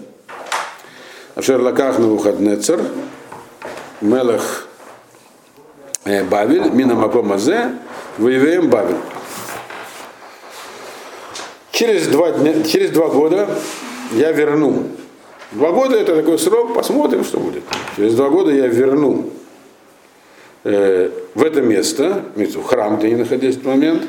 ашер 1.35 1.61
лаках 1.61 1.97
на 1.97 2.07
выходнецер, 2.07 2.81
мелах 4.01 4.67
э, 6.03 6.23
Бавиль, 6.23 6.69
мина 6.71 6.95
маком 6.95 7.31
азе, 7.31 7.71
воеваем 8.17 8.69
Бавиль. 8.69 8.97
Через 11.71 12.07
два, 12.07 12.31
дня, 12.31 12.63
через 12.63 12.91
два 12.91 13.07
года 13.07 13.47
я 14.13 14.31
верну 14.31 14.87
Два 15.51 15.71
года 15.71 15.95
это 15.95 16.15
такой 16.15 16.37
срок, 16.37 16.73
посмотрим, 16.73 17.23
что 17.23 17.39
будет. 17.39 17.63
Через 17.95 18.15
два 18.15 18.29
года 18.29 18.51
я 18.51 18.67
верну 18.67 19.29
э, 20.67 21.09
в 21.33 21.43
это 21.43 21.61
место, 21.61 22.23
храм, 22.65 22.97
где 22.97 23.07
они 23.07 23.15
находились 23.15 23.55
в 23.55 23.59
этот 23.59 23.67
момент, 23.67 24.03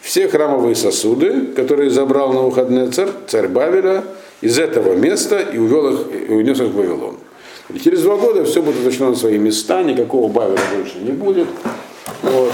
все 0.00 0.28
храмовые 0.28 0.74
сосуды, 0.74 1.46
которые 1.54 1.90
забрал 1.90 2.32
на 2.32 2.42
выходные 2.42 2.88
царь, 2.90 3.08
царь 3.26 3.48
Бавеля, 3.48 4.04
из 4.40 4.58
этого 4.58 4.94
места 4.94 5.40
и 5.40 5.58
увел 5.58 5.92
их, 5.92 6.30
и 6.30 6.32
унес 6.32 6.60
их 6.60 6.68
в 6.68 6.76
Вавилон. 6.76 7.16
И 7.74 7.78
через 7.78 8.02
два 8.02 8.16
года 8.16 8.44
все 8.44 8.62
будет 8.62 8.80
уточнено 8.80 9.10
на 9.10 9.16
свои 9.16 9.36
места, 9.38 9.82
никакого 9.82 10.28
Бавеля 10.28 10.60
больше 10.76 10.98
не 10.98 11.12
будет. 11.12 11.48
Вот. 12.22 12.52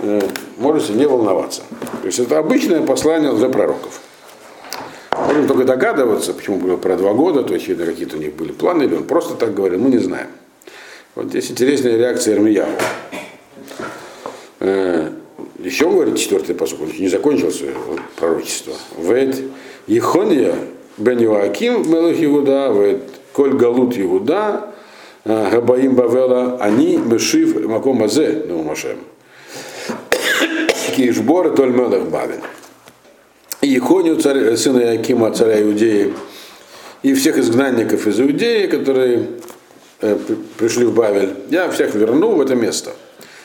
Э, 0.00 0.20
можете 0.56 0.94
не 0.94 1.06
волноваться. 1.06 1.62
То 2.00 2.06
есть 2.06 2.18
это 2.18 2.38
обычное 2.38 2.80
послание 2.82 3.32
для 3.34 3.48
пророков. 3.48 4.00
Можем 5.26 5.46
только 5.46 5.64
догадываться, 5.64 6.32
почему 6.32 6.56
было 6.56 6.76
про 6.76 6.96
два 6.96 7.12
года, 7.12 7.42
то 7.42 7.54
есть 7.54 7.66
какие-то 7.66 8.16
у 8.16 8.20
них 8.20 8.34
были 8.34 8.52
планы, 8.52 8.84
или 8.84 8.94
он 8.96 9.04
просто 9.04 9.34
так 9.34 9.54
говорил, 9.54 9.78
мы 9.78 9.90
не 9.90 9.98
знаем. 9.98 10.28
Вот 11.18 11.30
здесь 11.30 11.50
интересная 11.50 11.96
реакция 11.96 12.36
Ирмияу. 12.36 12.68
Э, 14.60 15.10
еще 15.58 15.90
говорит 15.90 16.16
четвертый 16.16 16.54
посуд, 16.54 16.80
он 16.80 16.92
не 16.96 17.08
закончил 17.08 17.50
свое 17.50 17.74
пророчество. 18.14 18.72
Вет 18.96 19.36
Ехония 19.88 20.54
бен 20.96 21.18
Юаким 21.18 21.90
Мелах 21.90 22.22
Иуда, 22.22 22.70
вет 22.72 23.02
Коль 23.32 23.54
Галут 23.54 23.98
Иуда, 23.98 24.68
э, 25.24 25.50
Габаим 25.50 25.96
Бавела, 25.96 26.56
они 26.60 26.98
Мешив 26.98 27.66
Маком 27.66 28.00
Азе, 28.04 28.44
ну 28.46 28.62
Машем. 28.62 28.98
Кишбор 30.94 31.52
Толь 31.56 31.72
Мелах 31.72 32.04
Бавель. 32.04 32.42
Ехонию, 33.60 34.20
царь, 34.20 34.54
сына 34.56 34.92
Якима, 34.92 35.32
царя 35.32 35.60
Иудеи, 35.64 36.14
и 37.02 37.12
всех 37.12 37.38
изгнанников 37.38 38.06
из 38.06 38.20
Иудеи, 38.20 38.68
которые 38.68 39.16
э, 39.16 39.26
пришли 40.56 40.84
в 40.84 40.94
Бавель, 40.94 41.34
я 41.50 41.70
всех 41.70 41.94
верну 41.94 42.36
в 42.36 42.40
это 42.40 42.54
место. 42.54 42.92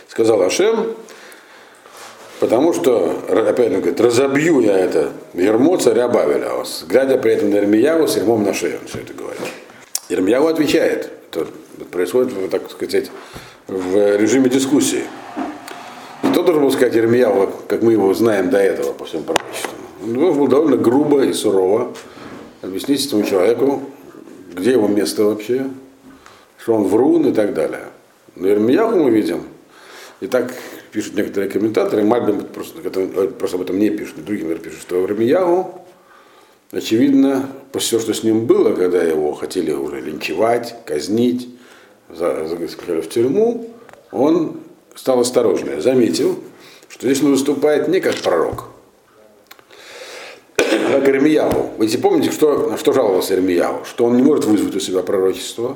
Сказал 0.07 0.41
Ашем, 0.41 0.95
потому 2.39 2.73
что, 2.73 3.23
опять 3.27 3.71
он 3.71 3.79
говорит, 3.79 3.99
разобью 3.99 4.59
я 4.59 4.77
это 4.77 5.11
ермо 5.33 5.77
царя 5.77 6.07
Бавеля, 6.07 6.51
глядя 6.87 7.17
при 7.17 7.33
этом 7.33 7.49
на 7.49 7.55
Ирмияву 7.55 8.07
с 8.07 8.17
ермом 8.17 8.43
на 8.43 8.53
шею, 8.53 8.79
он 8.81 8.87
все 8.87 8.99
это 8.99 9.13
говорит. 9.13 9.41
Ирмияву 10.09 10.47
отвечает, 10.47 11.09
это 11.31 11.47
происходит, 11.91 12.49
так 12.51 12.69
сказать, 12.69 13.09
в 13.67 14.17
режиме 14.17 14.49
дискуссии. 14.49 15.03
Кто 16.31 16.43
должен 16.43 16.63
был 16.63 16.71
сказать 16.71 16.95
Ирмияву, 16.95 17.49
как 17.67 17.81
мы 17.81 17.93
его 17.93 18.13
знаем 18.13 18.49
до 18.49 18.57
этого 18.57 18.93
по 18.93 19.05
всем 19.05 19.23
пророчествам? 19.23 19.79
Он 20.03 20.13
был 20.13 20.47
довольно 20.47 20.77
грубо 20.77 21.23
и 21.23 21.33
сурово 21.33 21.93
объяснить 22.61 23.05
этому 23.05 23.23
человеку, 23.23 23.81
где 24.53 24.71
его 24.71 24.87
место 24.87 25.23
вообще, 25.23 25.67
что 26.63 26.75
он 26.75 26.83
врун 26.83 27.27
и 27.27 27.33
так 27.33 27.53
далее. 27.53 27.87
Но 28.37 28.47
Ирмияху 28.47 28.95
мы 28.95 29.11
видим, 29.11 29.43
и 30.21 30.27
так 30.27 30.53
пишут 30.93 31.15
некоторые 31.15 31.51
комментаторы, 31.51 32.03
Мальбим 32.03 32.45
просто, 32.45 32.79
просто 33.37 33.57
об 33.57 33.63
этом 33.63 33.77
не 33.79 33.89
пишет, 33.89 34.19
и 34.19 34.21
другие, 34.21 34.55
пишут, 34.55 34.79
что 34.79 35.03
Ирмияху, 35.03 35.81
очевидно, 36.71 37.49
после 37.73 37.99
того, 37.99 38.03
что 38.03 38.13
с 38.13 38.23
ним 38.23 38.45
было, 38.45 38.73
когда 38.73 39.03
его 39.03 39.33
хотели 39.33 39.73
уже 39.73 39.99
линчевать, 39.99 40.75
казнить, 40.85 41.49
сказали 42.09 43.01
в 43.01 43.09
тюрьму, 43.09 43.69
он 44.11 44.61
стал 44.95 45.19
осторожнее, 45.19 45.81
заметил, 45.81 46.39
что 46.87 47.07
здесь 47.07 47.21
он 47.21 47.31
выступает 47.31 47.89
не 47.89 47.99
как 47.99 48.15
пророк, 48.15 48.69
к 50.55 51.07
Ирмияву. 51.09 51.71
Вы 51.77 51.89
помните, 51.97 52.31
что, 52.31 52.77
что 52.77 52.93
жаловался 52.93 53.33
Ирмияву? 53.33 53.83
Что 53.83 54.05
он 54.05 54.15
не 54.15 54.23
может 54.23 54.45
вызвать 54.45 54.75
у 54.77 54.79
себя 54.79 55.01
пророчество, 55.01 55.75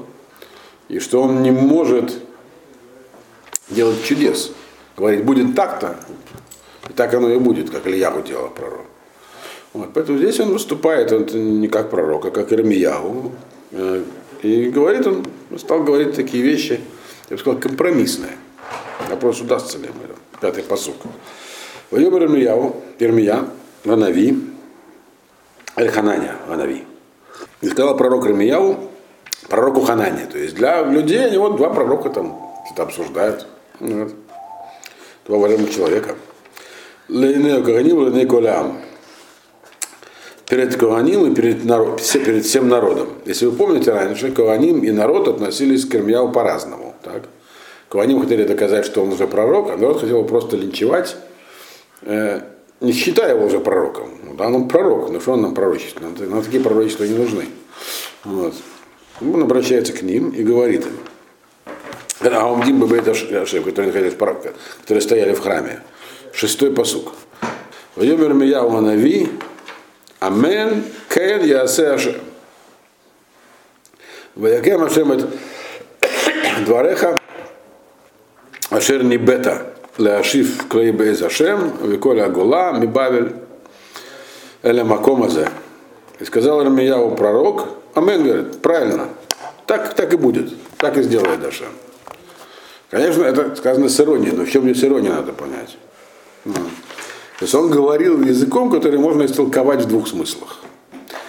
и 0.89 0.99
что 0.99 1.21
он 1.21 1.41
не 1.43 1.51
может 1.51 2.13
делать 3.69 4.03
чудес. 4.03 4.51
Говорить, 4.95 5.23
будет 5.23 5.55
так-то, 5.55 5.97
и 6.89 6.93
так 6.93 7.13
оно 7.13 7.29
и 7.29 7.37
будет, 7.37 7.69
как 7.69 7.85
Ильяху 7.85 8.21
делал 8.21 8.49
пророк. 8.49 8.85
Вот, 9.73 9.89
поэтому 9.93 10.17
здесь 10.17 10.39
он 10.39 10.53
выступает 10.53 11.11
он 11.11 11.25
не 11.59 11.67
как 11.67 11.91
пророк, 11.91 12.25
а 12.25 12.31
как 12.31 12.51
Ирмияу. 12.51 13.31
Э, 13.71 14.03
и 14.41 14.69
говорит 14.69 15.05
он, 15.05 15.25
стал 15.57 15.83
говорить 15.83 16.15
такие 16.15 16.43
вещи, 16.43 16.79
я 17.29 17.35
бы 17.35 17.39
сказал, 17.39 17.59
компромиссные. 17.59 18.37
Вопрос, 19.09 19.41
удастся 19.41 19.77
ли 19.77 19.85
ему 19.85 19.99
это. 20.03 20.15
Пятый 20.41 20.63
посук. 20.63 20.95
Вайомер 21.91 22.23
Ирмияу, 22.23 22.75
Ирмия, 22.97 23.45
Ванави, 23.83 24.37
Эль-Хананя, 25.75 26.37
Ванави. 26.47 26.83
И 27.61 27.69
сказал 27.69 27.95
пророк 27.97 28.25
Ирмияу, 28.25 28.89
пророку 29.49 29.81
Ханане. 29.81 30.25
То 30.31 30.37
есть 30.37 30.55
для 30.55 30.83
людей 30.83 31.25
они 31.25 31.37
вот 31.37 31.57
два 31.57 31.69
пророка 31.69 32.09
там 32.09 32.39
что-то 32.65 32.83
обсуждают. 32.83 33.47
Вот. 33.79 34.13
Два 35.25 35.37
уважаемых 35.37 35.73
человека. 35.73 36.15
Лейнео 37.09 37.63
Каганим, 37.63 37.99
Лейнео 37.99 38.27
Колям 38.27 38.81
перед 40.47 40.75
Коаним 40.77 41.31
и 41.31 41.35
перед, 41.35 41.65
народ, 41.65 42.01
перед 42.13 42.45
всем 42.45 42.69
народом. 42.69 43.09
Если 43.25 43.45
вы 43.45 43.55
помните 43.55 43.91
раньше, 43.91 44.31
Коаним 44.31 44.83
и 44.83 44.91
народ 44.91 45.27
относились 45.27 45.85
к 45.85 45.95
Ирмияу 45.95 46.31
по-разному. 46.31 46.95
Так? 47.03 47.23
Коаним 47.89 48.21
хотели 48.21 48.43
доказать, 48.43 48.85
что 48.85 49.03
он 49.03 49.13
уже 49.13 49.27
пророк, 49.27 49.71
а 49.71 49.77
народ 49.77 50.01
хотел 50.01 50.23
просто 50.23 50.57
линчевать, 50.57 51.17
э, 52.01 52.41
не 52.81 52.91
считая 52.93 53.35
его 53.35 53.45
уже 53.45 53.59
пророком. 53.59 54.09
Ну, 54.23 54.35
да, 54.35 54.47
он 54.47 54.67
пророк, 54.67 55.09
но 55.09 55.19
что 55.19 55.33
он 55.33 55.41
нам 55.41 55.53
пророчество? 55.53 56.01
Нам, 56.01 56.29
нам 56.29 56.41
такие 56.41 56.63
пророчества 56.63 57.03
не 57.03 57.17
нужны. 57.17 57.45
Вот. 58.23 58.53
Он 59.21 59.41
обращается 59.41 59.93
к 59.93 60.01
ним 60.01 60.29
и 60.29 60.43
говорит 60.43 60.85
им. 60.85 60.97
А 62.21 62.45
он 62.45 62.61
Дим 62.63 62.79
Бабейт 62.79 63.07
Ашем, 63.07 63.63
которые, 63.63 63.87
находились, 63.87 64.15
которые 64.81 65.01
стояли 65.01 65.33
в 65.33 65.39
храме. 65.39 65.81
Шестой 66.33 66.71
посук. 66.71 67.13
Вайомер 67.95 68.33
Мияу 68.33 68.81
Нави, 68.81 69.29
Амен 70.19 70.83
кен 71.09 71.43
ясе 71.43 71.89
Ашем. 71.89 72.15
Ваякем 74.35 74.83
Ашем 74.83 75.29
двореха 76.65 77.19
Ашер 78.69 79.03
Нибета 79.03 79.73
Леашив 79.97 80.67
Клей 80.67 80.91
Бейз 80.91 81.21
Ашем 81.21 81.75
Виколя 81.81 82.25
Агула 82.25 82.73
Мибавель 82.73 83.33
Эля 84.61 84.83
Макомазе. 84.83 85.49
И 86.19 86.25
сказал 86.25 86.59
Армияу 86.59 87.15
пророк, 87.15 87.67
Амен 87.97 88.23
говорит, 88.23 88.61
правильно, 88.61 89.09
так, 89.65 89.95
так 89.95 90.13
и 90.13 90.17
будет, 90.17 90.53
так 90.77 90.97
и 90.97 91.01
сделает 91.01 91.43
Ашем. 91.43 91.69
Конечно, 92.91 93.23
это 93.23 93.55
сказано 93.55 93.89
с 93.89 93.99
иронией, 93.99 94.33
но 94.33 94.45
в 94.45 94.51
чем 94.51 94.65
здесь 94.65 94.83
ирония 94.83 95.13
надо 95.13 95.33
понять. 95.33 95.75
То 96.43 97.41
есть 97.41 97.55
он 97.55 97.71
говорил 97.71 98.21
языком, 98.21 98.69
который 98.69 98.99
можно 98.99 99.25
истолковать 99.25 99.81
в 99.81 99.87
двух 99.87 100.07
смыслах. 100.07 100.59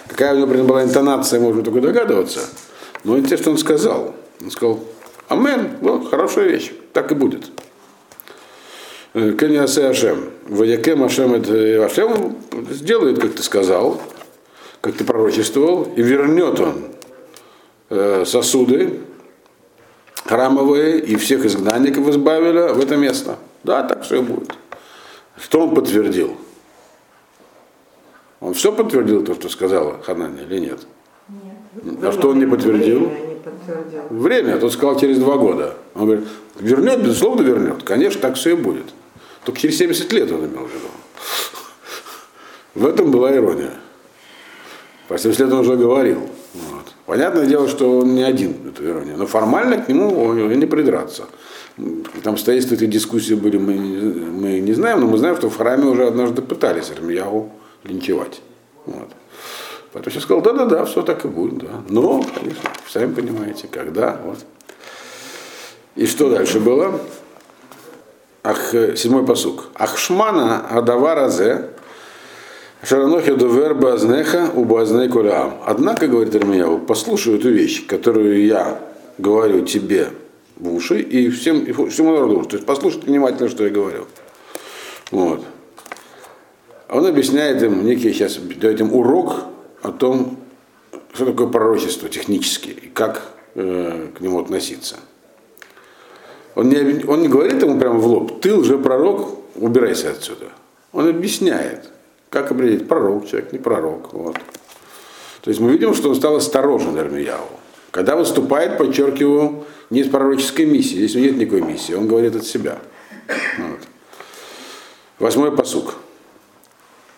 Какая 0.07 0.35
у 0.35 0.37
него 0.37 0.63
была 0.63 0.83
интонация, 0.83 1.39
можно 1.39 1.63
только 1.63 1.81
догадываться. 1.81 2.41
Но 3.03 3.17
это 3.17 3.35
что 3.35 3.49
он 3.49 3.57
сказал. 3.57 4.13
Он 4.39 4.51
сказал, 4.51 4.79
Амен, 5.27 5.71
вот, 5.81 6.11
хорошая 6.11 6.49
вещь, 6.49 6.71
так 6.93 7.11
и 7.11 7.15
будет. 7.15 7.45
Э, 9.15 9.33
Кеньясе 9.39 9.87
Ашем. 9.87 10.29
Ваякем 10.47 11.03
Ашем 11.03 11.33
это 11.33 11.83
Ашем 11.83 12.37
сделает, 12.69 13.19
как 13.19 13.33
ты 13.33 13.41
сказал, 13.41 13.99
как 14.81 14.95
ты 14.95 15.03
пророчествовал, 15.03 15.91
и 15.95 16.01
вернет 16.01 16.59
он 16.59 16.83
э, 17.89 18.23
сосуды 18.25 18.99
храмовые 20.25 20.99
и 20.99 21.15
всех 21.15 21.45
изгнанников 21.45 22.07
из 22.07 22.17
Бавеля 22.17 22.73
в 22.73 22.79
это 22.79 22.95
место. 22.95 23.37
Да, 23.63 23.83
так 23.83 24.03
все 24.03 24.17
и 24.17 24.21
будет. 24.21 24.53
Что 25.37 25.61
он 25.61 25.73
подтвердил? 25.73 26.37
Он 28.39 28.53
все 28.53 28.71
подтвердил 28.71 29.23
то, 29.23 29.33
что 29.33 29.49
сказала 29.49 29.99
Ханани, 30.03 30.43
или 30.43 30.59
нет? 30.59 30.79
Нет. 31.27 32.03
А 32.03 32.11
что 32.11 32.29
он 32.29 32.39
не 32.39 32.45
подтвердил? 32.45 33.09
Подтвердил. 33.43 34.01
Время, 34.09 34.57
тот 34.57 34.73
сказал 34.73 34.99
через 34.99 35.19
два 35.19 35.37
года. 35.37 35.75
Он 35.95 36.05
говорит, 36.05 36.27
вернет, 36.59 37.01
безусловно 37.01 37.41
вернет. 37.41 37.83
Конечно, 37.83 38.21
так 38.21 38.35
все 38.35 38.51
и 38.51 38.53
будет. 38.53 38.85
Только 39.43 39.59
через 39.59 39.77
70 39.77 40.11
лет 40.13 40.31
он 40.31 40.45
имел 40.45 40.65
в 40.65 40.73
виду. 40.73 40.87
В 42.75 42.85
этом 42.85 43.11
была 43.11 43.35
ирония. 43.35 43.73
По 45.09 45.17
70 45.17 45.39
лет 45.39 45.51
он 45.51 45.59
уже 45.61 45.75
говорил. 45.75 46.19
Вот. 46.53 46.85
Понятное 47.07 47.47
дело, 47.47 47.67
что 47.67 47.99
он 47.99 48.13
не 48.13 48.21
один, 48.21 48.69
эту 48.69 48.85
иронию. 48.85 49.17
Но 49.17 49.25
формально 49.25 49.79
к 49.79 49.89
нему 49.89 50.33
не 50.33 50.67
придраться. 50.67 51.25
Там 52.23 52.33
обстоятельства 52.33 52.75
этой 52.75 52.87
дискуссии 52.87 53.33
были, 53.33 53.57
мы, 53.57 53.73
мы 53.73 54.59
не 54.59 54.73
знаем, 54.73 54.99
но 54.99 55.07
мы 55.07 55.17
знаем, 55.17 55.35
что 55.35 55.49
в 55.49 55.57
храме 55.57 55.85
уже 55.85 56.05
однажды 56.05 56.43
пытались 56.43 56.91
Армиягу 56.91 57.51
линчевать. 57.83 58.41
Вот. 58.85 59.09
Поэтому 59.93 60.13
я 60.13 60.21
сказал, 60.21 60.43
да-да-да, 60.43 60.85
все 60.85 61.01
так 61.01 61.25
и 61.25 61.27
будет, 61.27 61.57
да. 61.57 61.81
Но, 61.89 62.23
конечно, 62.35 62.69
сами 62.87 63.11
понимаете, 63.11 63.67
когда, 63.67 64.21
вот. 64.23 64.37
И 65.95 66.05
что 66.05 66.29
дальше 66.29 66.59
было? 66.59 67.01
Ах, 68.43 68.75
седьмой 68.95 69.25
посук. 69.25 69.69
Ахшмана 69.73 70.67
Адаваразе 70.69 71.69
Шаранохи 72.81 73.33
Довер 73.33 73.73
Базнеха 73.75 74.49
у 74.55 74.63
Базней 74.63 75.09
Кулям. 75.09 75.61
Однако, 75.65 76.07
говорит 76.07 76.33
Армияу, 76.35 76.79
послушай 76.79 77.35
эту 77.35 77.49
вещь, 77.49 77.85
которую 77.85 78.45
я 78.45 78.79
говорю 79.17 79.65
тебе 79.65 80.09
в 80.55 80.73
уши 80.73 81.01
и 81.01 81.29
всем, 81.29 81.59
и 81.59 81.71
всему 81.89 82.13
народу. 82.13 82.45
То 82.45 82.55
есть 82.55 82.65
послушайте 82.65 83.07
внимательно, 83.07 83.49
что 83.49 83.65
я 83.65 83.69
говорю. 83.69 84.05
Вот. 85.11 85.43
Он 86.89 87.05
объясняет 87.05 87.61
им 87.61 87.85
некий, 87.85 88.13
сейчас 88.13 88.37
дает 88.37 88.79
им 88.79 88.93
урок 88.93 89.43
о 89.81 89.91
том, 89.91 90.37
что 91.13 91.25
такое 91.25 91.47
пророчество 91.47 92.07
технически 92.07 92.69
и 92.69 92.87
как 92.87 93.33
э, 93.55 94.07
к 94.17 94.21
нему 94.21 94.39
относиться. 94.39 94.95
Он 96.55 96.69
не, 96.69 97.05
он 97.05 97.21
не 97.21 97.27
говорит 97.27 97.61
ему 97.61 97.79
прямо 97.79 97.99
в 97.99 98.07
лоб, 98.07 98.41
ты 98.41 98.53
уже 98.53 98.77
пророк, 98.77 99.37
убирайся 99.55 100.11
отсюда. 100.11 100.47
Он 100.91 101.07
объясняет, 101.07 101.89
как 102.29 102.51
определить, 102.51 102.87
пророк 102.87 103.27
человек, 103.27 103.51
не 103.51 103.59
пророк. 103.59 104.13
Вот. 104.13 104.35
То 105.41 105.49
есть 105.49 105.59
мы 105.59 105.71
видим, 105.71 105.93
что 105.93 106.09
он 106.09 106.15
стал 106.15 106.35
осторожен 106.35 106.97
Эрмияу. 106.97 107.47
Когда 107.91 108.15
выступает, 108.15 108.77
подчеркиваю, 108.77 109.65
не 109.89 110.01
из 110.01 110.09
пророческой 110.09 110.65
миссии, 110.65 110.95
здесь 110.95 111.15
нет 111.15 111.37
никакой 111.37 111.61
миссии, 111.61 111.93
он 111.93 112.07
говорит 112.07 112.35
от 112.35 112.45
себя. 112.45 112.77
Вот. 113.57 113.79
Восьмой 115.17 115.51
посук. 115.51 115.95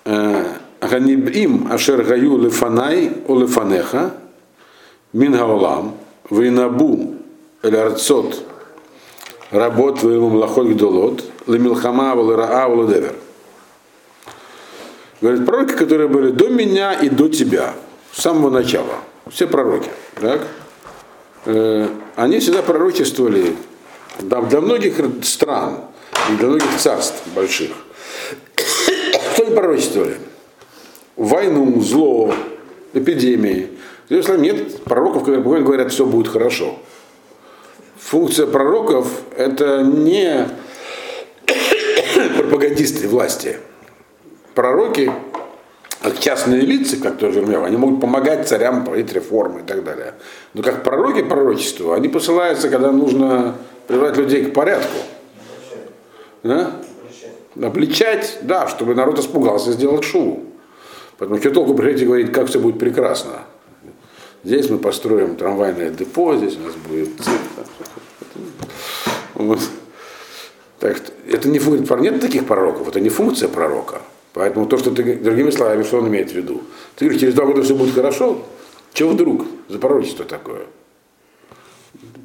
Э, 0.05 0.45
Ганибим 0.81 1.71
ашер 1.71 2.03
гаю 2.03 2.37
лефанай 2.37 3.11
о 3.27 3.37
лефанеха 3.37 4.15
мин 5.13 5.33
гаолам 5.33 5.95
вейнабу 6.29 7.15
эль 7.61 7.77
арцот 7.77 8.43
работ 9.51 10.01
веймум 10.01 10.35
лахот 10.35 10.67
гдолот 10.67 11.23
лемилхама 11.45 12.15
валераа 12.15 12.67
валадевер. 12.67 13.13
Говорит, 15.21 15.45
пророки, 15.45 15.73
которые 15.73 16.07
были 16.07 16.31
до 16.31 16.49
меня 16.49 16.93
и 16.93 17.07
до 17.07 17.29
тебя, 17.29 17.75
с 18.11 18.21
самого 18.23 18.49
начала. 18.49 18.95
Все 19.29 19.47
пророки. 19.47 19.89
Так? 20.19 20.47
Э, 21.45 21.87
они 22.15 22.39
всегда 22.39 22.63
пророчествовали 22.63 23.55
для 24.19 24.61
многих 24.61 24.95
стран 25.23 25.81
и 26.31 26.37
для 26.37 26.47
многих 26.47 26.77
царств 26.77 27.21
больших. 27.35 27.71
Что 29.33 29.43
они 29.45 29.55
пророчествовали? 29.55 30.17
Войну, 31.15 31.79
зло, 31.81 32.33
эпидемии. 32.93 33.69
Иерусалиме 34.09 34.51
нет 34.51 34.83
пророков, 34.83 35.23
которые 35.23 35.63
говорят, 35.63 35.91
все 35.91 36.05
будет 36.05 36.27
хорошо. 36.27 36.79
Функция 37.99 38.47
пророков– 38.47 39.07
это 39.37 39.83
не 39.83 40.47
пропагандисты 42.37 43.07
власти. 43.07 43.57
Пророки 44.53 45.11
частные 46.19 46.61
лица, 46.61 46.97
как 46.97 47.17
тоже 47.17 47.39
Ирмияу, 47.39 47.63
они 47.63 47.77
могут 47.77 48.01
помогать 48.01 48.47
царям 48.47 48.83
проводить 48.83 49.13
реформы 49.13 49.61
и 49.61 49.63
так 49.63 49.83
далее. 49.83 50.15
Но 50.53 50.63
как 50.63 50.83
пророки 50.83 51.21
пророчества, 51.21 51.95
они 51.95 52.07
посылаются, 52.07 52.69
когда 52.69 52.91
нужно 52.91 53.55
приводить 53.87 54.17
людей 54.17 54.45
к 54.45 54.53
порядку. 54.53 54.97
Да? 56.43 56.71
Обличать, 57.61 58.39
да, 58.41 58.67
чтобы 58.67 58.95
народ 58.95 59.19
испугался 59.19 59.71
и 59.71 59.73
сделал 59.73 60.01
шоу. 60.01 60.43
Поэтому 61.17 61.39
что 61.39 61.51
толку 61.51 61.75
приходить 61.75 62.01
и 62.01 62.05
говорить, 62.05 62.31
как 62.31 62.47
все 62.47 62.59
будет 62.59 62.79
прекрасно. 62.79 63.43
Здесь 64.43 64.69
мы 64.69 64.79
построим 64.79 65.35
трамвайное 65.35 65.91
депо, 65.91 66.35
здесь 66.35 66.57
у 66.57 66.61
нас 66.61 66.73
будет 66.73 67.09
Вот. 69.35 69.59
Так, 70.79 70.99
это 71.29 71.47
не 71.47 71.59
функция, 71.59 71.97
нет 71.97 72.19
таких 72.19 72.47
пророков, 72.47 72.87
это 72.87 72.99
не 72.99 73.09
функция 73.09 73.49
пророка. 73.49 74.01
Поэтому 74.33 74.65
то, 74.65 74.77
что 74.77 74.91
ты, 74.91 75.15
другими 75.15 75.49
словами, 75.49 75.83
что 75.83 75.97
он 75.97 76.07
имеет 76.07 76.31
в 76.31 76.35
виду? 76.35 76.61
Ты 76.95 77.05
говоришь, 77.05 77.21
через 77.21 77.33
два 77.33 77.45
года 77.45 77.63
все 77.63 77.75
будет 77.75 77.93
хорошо? 77.93 78.45
Чего 78.93 79.09
вдруг? 79.09 79.45
За 79.67 79.77
пророчество 79.77 80.25
такое. 80.25 80.61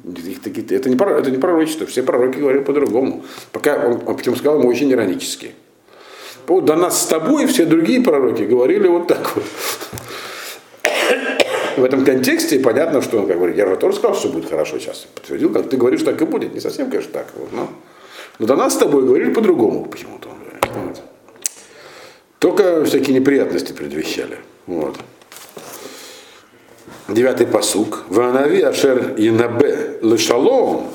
Это 0.05 0.89
не, 0.89 0.95
это 0.95 1.31
не 1.31 1.37
пророчество, 1.37 1.85
все 1.85 2.03
пророки 2.03 2.37
говорили 2.37 2.63
по-другому. 2.63 3.25
Пока 3.51 3.75
он, 3.85 4.01
он 4.05 4.15
причем 4.15 4.35
сказал 4.35 4.59
ему 4.59 4.69
очень 4.69 4.91
иронически. 4.91 5.51
Вот 6.47 6.63
до 6.63 6.75
нас 6.75 7.01
с 7.01 7.05
тобой 7.07 7.45
все 7.47 7.65
другие 7.65 8.01
пророки 8.01 8.43
говорили 8.43 8.87
вот 8.87 9.07
так 9.07 9.35
вот. 9.35 9.43
В 11.75 11.83
этом 11.83 12.05
контексте 12.05 12.59
понятно, 12.59 13.01
что 13.01 13.19
он 13.19 13.27
как 13.27 13.35
говорит, 13.37 13.57
я 13.57 13.67
же 13.67 13.75
тоже 13.75 13.97
сказал, 13.97 14.15
что 14.15 14.29
будет 14.29 14.49
хорошо 14.49 14.79
сейчас. 14.79 15.05
Подтвердил, 15.13 15.51
как 15.51 15.69
ты 15.69 15.77
говоришь, 15.77 16.01
так 16.03 16.19
и 16.21 16.25
будет. 16.25 16.53
Не 16.53 16.61
совсем, 16.61 16.89
конечно, 16.89 17.11
так. 17.11 17.27
Вот, 17.35 17.51
но, 17.51 17.69
но 18.39 18.45
до 18.47 18.55
нас 18.55 18.73
с 18.73 18.77
тобой 18.77 19.03
говорили 19.03 19.31
по-другому 19.31 19.85
почему-то. 19.85 20.29
Вот. 20.73 21.01
Только 22.39 22.83
всякие 22.85 23.15
неприятности 23.15 23.73
предвещали. 23.73 24.37
Вот. 24.65 24.95
Девятый 27.07 27.47
посук. 27.47 28.03
Ванави 28.09 28.61
ашер 28.61 29.15
янабе 29.17 29.99
лешалом 30.01 30.87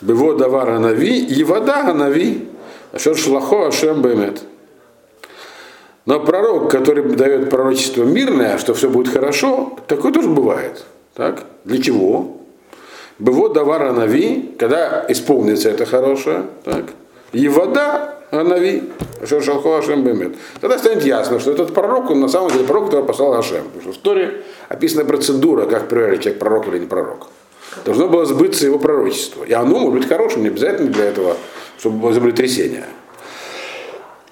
бево 0.00 0.36
давар 0.36 0.70
анави 0.70 1.18
и 1.18 1.44
вода 1.44 1.88
анави 1.88 2.48
ашер 2.92 3.16
шлахо 3.16 3.66
ашем 3.66 4.02
бемет. 4.02 4.42
Но 6.04 6.18
пророк, 6.18 6.70
который 6.70 7.04
дает 7.14 7.48
пророчество 7.48 8.02
мирное, 8.02 8.58
что 8.58 8.74
все 8.74 8.90
будет 8.90 9.12
хорошо, 9.12 9.78
такое 9.86 10.12
тоже 10.12 10.28
бывает. 10.28 10.84
Так? 11.14 11.44
Для 11.64 11.80
чего? 11.80 12.38
Быво 13.18 13.50
давара 13.50 13.92
нави, 13.92 14.54
когда 14.58 15.04
исполнится 15.08 15.68
это 15.70 15.86
хорошее, 15.86 16.46
так? 16.64 16.86
И 17.32 17.48
вода 17.48 18.18
Анави, 18.30 18.90
Шалхо 19.26 19.78
Ашем 19.78 20.04
Бемет. 20.04 20.36
Тогда 20.60 20.78
станет 20.78 21.04
ясно, 21.04 21.38
что 21.38 21.52
этот 21.52 21.74
пророк, 21.74 22.10
он 22.10 22.20
на 22.20 22.28
самом 22.28 22.50
деле 22.50 22.64
пророк, 22.64 22.86
который 22.86 23.04
послал 23.04 23.34
Ашем. 23.34 23.64
Потому 23.64 23.82
что 23.82 23.92
в 23.92 23.96
истории 23.96 24.30
описана 24.68 25.04
процедура, 25.04 25.66
как 25.66 25.88
проверить, 25.88 26.22
человек 26.22 26.40
пророк 26.40 26.66
или 26.68 26.78
не 26.78 26.86
пророк. 26.86 27.28
Должно 27.84 28.08
было 28.08 28.24
сбыться 28.24 28.64
его 28.64 28.78
пророчество. 28.78 29.44
И 29.44 29.52
оно 29.52 29.78
может 29.78 30.00
быть 30.00 30.08
хорошим, 30.08 30.42
не 30.42 30.48
обязательно 30.48 30.90
для 30.90 31.04
этого, 31.04 31.36
чтобы 31.78 31.98
было 31.98 32.12
землетрясение. 32.14 32.86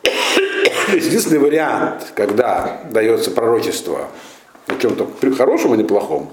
Единственный 0.89 1.39
вариант, 1.39 2.13
когда 2.15 2.81
дается 2.91 3.31
пророчество 3.31 4.09
о 4.67 4.77
чем-то 4.77 5.09
хорошем, 5.37 5.75
а 5.75 5.77
не 5.77 5.85
плохом, 5.85 6.31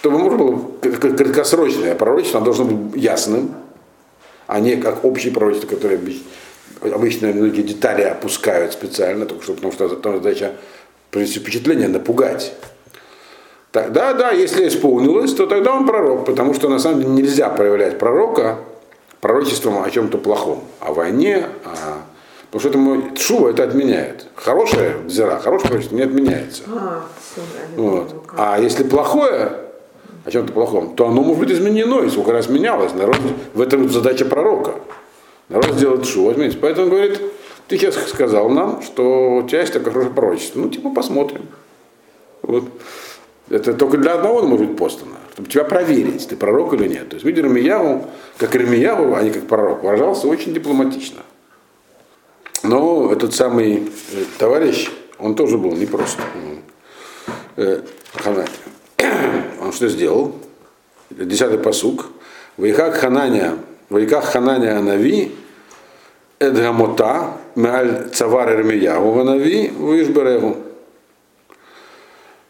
чтобы 0.00 0.18
можно 0.18 0.38
было 0.38 0.60
краткосрочное 0.80 1.94
пророчество, 1.94 2.38
оно 2.38 2.46
должно 2.46 2.64
быть 2.64 3.02
ясным, 3.02 3.54
а 4.46 4.60
не 4.60 4.76
как 4.76 5.04
общее 5.04 5.32
пророчество, 5.32 5.68
которое 5.68 6.00
обычно 6.80 7.28
многие 7.28 7.62
детали 7.62 8.02
опускают 8.02 8.72
специально, 8.72 9.26
только 9.26 9.42
что, 9.44 9.54
потому 9.54 9.72
что 9.72 9.88
там 9.88 10.16
задача 10.16 10.52
принести 11.10 11.38
впечатление, 11.38 11.88
напугать. 11.88 12.52
Тогда, 13.72 14.14
да, 14.14 14.30
если 14.30 14.68
исполнилось, 14.68 15.34
то 15.34 15.46
тогда 15.46 15.74
он 15.74 15.86
пророк, 15.86 16.24
потому 16.26 16.54
что 16.54 16.68
на 16.68 16.78
самом 16.78 17.00
деле 17.00 17.12
нельзя 17.12 17.48
проявлять 17.48 17.98
пророка 17.98 18.58
пророчеством 19.20 19.82
о 19.82 19.90
чем-то 19.90 20.18
плохом, 20.18 20.64
о 20.80 20.92
войне, 20.92 21.46
о 21.64 22.02
Потому 22.54 22.70
что 22.70 23.00
это 23.00 23.20
шува 23.20 23.48
это 23.48 23.64
отменяет. 23.64 24.26
Хорошее 24.36 24.94
зира, 25.08 25.40
хорошее 25.40 25.70
пророчество 25.70 25.96
не 25.96 26.02
отменяется. 26.02 26.62
А, 26.68 27.02
вот. 27.74 28.26
а 28.36 28.60
если 28.60 28.84
плохое, 28.84 29.50
о 30.24 30.30
чем-то 30.30 30.52
плохом, 30.52 30.94
то 30.96 31.06
оно 31.06 31.22
может 31.22 31.40
быть 31.40 31.50
изменено, 31.52 32.02
и 32.04 32.10
сколько 32.10 32.32
раз 32.32 32.48
менялось. 32.48 32.94
Народ, 32.94 33.18
в 33.52 33.60
этом 33.60 33.88
задача 33.88 34.24
пророка. 34.24 34.76
Народ 35.48 35.72
сделает 35.72 36.06
шува, 36.06 36.32
отменить. 36.32 36.58
Поэтому 36.60 36.86
он 36.86 36.90
говорит, 36.90 37.20
ты 37.68 37.76
сейчас 37.76 37.96
сказал 38.08 38.48
нам, 38.48 38.82
что 38.82 39.36
у 39.36 39.42
тебя 39.42 39.60
есть 39.60 39.72
такое 39.72 39.92
хорошее 39.92 40.14
пророчество. 40.14 40.60
Ну, 40.60 40.68
типа, 40.68 40.90
посмотрим. 40.90 41.42
Вот. 42.42 42.64
Это 43.50 43.74
только 43.74 43.98
для 43.98 44.14
одного 44.14 44.42
может 44.42 44.68
быть 44.68 44.78
послано, 44.78 45.16
чтобы 45.34 45.50
тебя 45.50 45.64
проверить, 45.64 46.26
ты 46.26 46.34
пророк 46.34 46.72
или 46.72 46.88
нет. 46.88 47.10
То 47.10 47.16
есть, 47.16 47.26
видимо, 47.26 47.48
Ирмияву, 47.48 48.06
как 48.38 48.56
Ирмияву, 48.56 49.14
а 49.14 49.22
не 49.22 49.30
как 49.30 49.46
пророк, 49.46 49.82
выражался 49.82 50.28
очень 50.28 50.54
дипломатично. 50.54 51.20
Но 52.62 53.12
этот 53.12 53.34
самый 53.34 53.76
э, 54.12 54.24
товарищ, 54.38 54.90
он 55.18 55.34
тоже 55.34 55.58
был 55.58 55.72
непрост. 55.72 56.18
Э, 57.56 57.82
он 59.64 59.72
что 59.72 59.88
сделал? 59.88 60.34
Десятый 61.10 61.58
посук. 61.58 62.06
Вайхак 62.56 62.94
Хананя, 62.96 63.58
Вайхак 63.88 64.24
Хананя 64.24 64.78
Анави, 64.78 65.34
Эдгамота, 66.38 67.38
Меаль 67.56 68.10
Цавар 68.12 68.52
Эрмиягу 68.52 69.10
Ванави, 69.10 69.68
Вишберегу. 69.68 70.56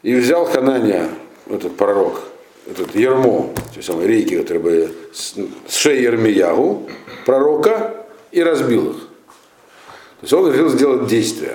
И 0.02 0.14
взял 0.14 0.44
Хананя, 0.44 1.08
этот 1.48 1.76
пророк, 1.76 2.20
этот 2.66 2.94
Ермо, 2.94 3.54
те 3.74 3.82
самые 3.82 4.08
рейки, 4.08 4.36
которые 4.38 4.62
были 4.62 4.94
с 5.12 5.34
шеи 5.68 6.02
Ермиягу, 6.02 6.88
пророка, 7.24 8.06
и 8.30 8.42
разбил 8.42 8.90
их. 8.90 8.96
То 8.96 10.22
есть 10.22 10.32
он 10.32 10.52
решил 10.52 10.68
сделать 10.68 11.06
действие. 11.06 11.54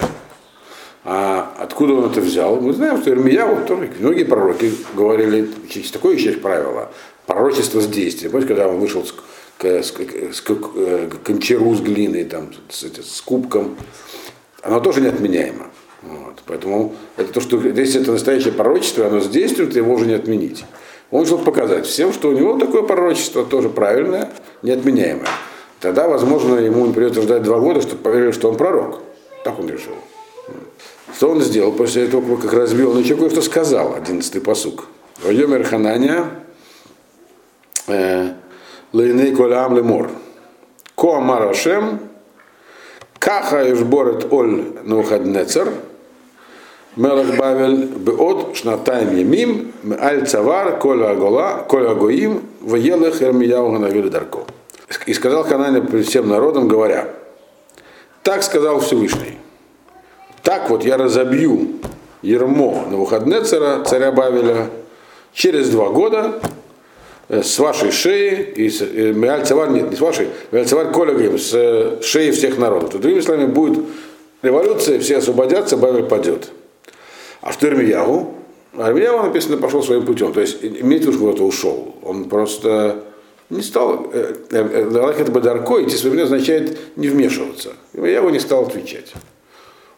А 1.12 1.56
откуда 1.58 1.94
он 1.94 2.12
это 2.12 2.22
взял? 2.22 2.62
Мы 2.62 2.72
знаем, 2.72 3.02
что 3.02 3.10
Ирмияу 3.10 3.66
многие 4.00 4.26
пророки 4.26 4.72
говорили, 4.94 5.50
такое 5.92 6.14
еще 6.14 6.28
есть 6.28 6.42
правило, 6.44 6.92
пророчество 7.26 7.82
с 7.82 7.88
действием. 7.88 8.32
Помните, 8.32 8.48
когда 8.50 8.68
он 8.68 8.78
вышел 8.78 9.04
с, 9.04 9.16
с, 9.60 9.92
с, 9.92 10.38
с 10.38 10.42
кончеру 11.24 11.74
с 11.74 11.82
глиной, 11.82 12.26
там, 12.26 12.52
с, 12.70 12.84
с 12.84 13.22
кубком, 13.22 13.76
оно 14.62 14.80
тоже 14.82 15.02
неотменяемо. 15.02 15.72
Вот. 16.04 16.44
Поэтому 16.46 16.94
это 17.18 17.34
то, 17.34 17.42
что 17.42 17.58
если 17.58 18.02
это 18.02 18.12
настоящее 18.12 18.54
пророчество, 18.54 19.08
оно 19.08 19.20
с 19.20 19.30
действием, 19.30 19.72
его 19.72 19.96
уже 19.96 20.06
не 20.06 20.14
отменить. 20.14 20.64
Он 21.10 21.24
решил 21.24 21.40
показать 21.40 21.88
всем, 21.88 22.14
что 22.14 22.30
у 22.30 22.34
него 22.34 22.60
такое 22.60 22.84
пророчество 22.84 23.44
тоже 23.44 23.70
правильное, 23.70 24.30
неотменяемое. 24.62 25.26
Тогда, 25.80 26.08
возможно, 26.08 26.54
ему 26.60 26.86
не 26.86 26.94
придется 26.94 27.24
ждать 27.24 27.42
два 27.42 27.58
года, 27.58 27.82
чтобы 27.82 28.04
поверили, 28.04 28.32
что 28.32 28.50
он 28.50 28.58
пророк. 28.58 29.00
Так 29.44 29.58
он 29.58 29.68
решил. 29.68 29.96
Что 31.16 31.32
он 31.32 31.42
сделал 31.42 31.72
после 31.72 32.06
этого, 32.06 32.38
как 32.38 32.54
разбил? 32.54 32.92
Он 32.92 33.00
еще 33.00 33.16
кое-что 33.16 33.42
сказал, 33.42 33.96
одиннадцатый 33.96 34.42
посук. 34.42 34.86
Вайомер 35.24 35.64
Хананя 35.66 36.28
э, 37.88 38.34
Лейней 38.94 39.36
Колям 39.36 39.76
Лемор. 39.76 40.12
Ко 40.96 41.18
Амар 41.18 41.54
Каха 43.20 43.74
Ишборет 43.74 44.32
Оль 44.32 44.64
Нухаднецер 44.84 45.74
Мелах 46.96 47.38
Бавель 47.38 47.86
Беот 47.86 48.56
Шнатайм 48.56 49.16
Ямим 49.16 49.74
Аль 50.00 50.26
Цавар 50.26 50.80
Коля 50.80 51.12
Агола 51.12 51.66
Коля 51.68 51.92
Агоим 51.92 52.44
Ваелых 52.62 53.22
Эрмияу 53.22 53.72
Ганавили 53.72 54.10
Дарко. 54.10 54.46
И 55.06 55.14
сказал 55.14 55.44
Хананя 55.44 55.82
перед 55.82 56.08
всем 56.08 56.28
народом, 56.30 56.68
говоря, 56.68 57.10
так 58.24 58.42
сказал 58.44 58.80
Всевышний, 58.80 59.38
так 60.44 60.70
вот 60.70 60.84
я 60.84 60.98
разобью 60.98 61.80
ермо 62.22 62.86
на 62.90 62.98
выходные 62.98 63.42
царя, 63.42 63.84
царя 63.84 64.12
Бавеля 64.12 64.70
через 65.34 65.70
два 65.70 65.90
года 65.90 66.40
э, 67.28 67.44
с 67.44 67.58
вашей 67.60 67.92
шеи, 67.92 68.54
и 68.56 68.70
с, 68.70 68.82
и 68.82 69.14
Меальцевар, 69.14 69.70
нет, 69.72 69.90
не 69.90 69.96
с 69.96 70.00
вашей, 70.02 70.28
Меальцевар 70.52 70.92
Колегем, 70.92 71.38
с 71.38 71.52
э, 71.54 72.02
шеи 72.02 72.32
всех 72.32 72.58
народов. 72.58 72.92
То, 72.92 73.00
другими 73.00 73.22
словами, 73.22 73.48
будет 73.48 73.86
революция, 74.42 75.00
все 75.00 75.18
освободятся, 75.18 75.78
Бавель 75.78 76.06
падет. 76.06 76.50
А 77.42 77.52
что 77.52 77.68
Ирмиягу? 77.68 78.36
Ирмиягу 78.74 79.24
написано, 79.24 79.58
пошел 79.58 79.82
своим 79.84 80.06
путем. 80.06 80.34
То 80.34 80.42
есть, 80.42 80.62
что 80.62 81.12
кто-то 81.14 81.44
ушел. 81.44 81.96
Он 82.04 82.26
просто 82.26 83.04
не 83.50 83.62
стал, 83.62 84.12
Лалахет 84.52 85.28
э, 85.28 85.32
э, 85.32 85.32
Бадарко, 85.32 85.84
идти 85.84 85.96
своим 85.96 86.22
означает 86.22 86.78
не 86.98 87.08
вмешиваться. 87.08 87.74
Я 87.94 88.18
его 88.18 88.30
не 88.30 88.40
стал 88.40 88.64
отвечать. 88.64 89.14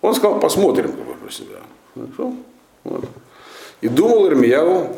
Он 0.02 0.16
сказал, 0.16 0.40
посмотрим 0.40 0.94
про 0.94 1.32
себя. 1.32 1.60
Хорошо? 1.94 2.34
Вот. 2.84 3.06
И 3.82 3.88
думал 3.88 4.30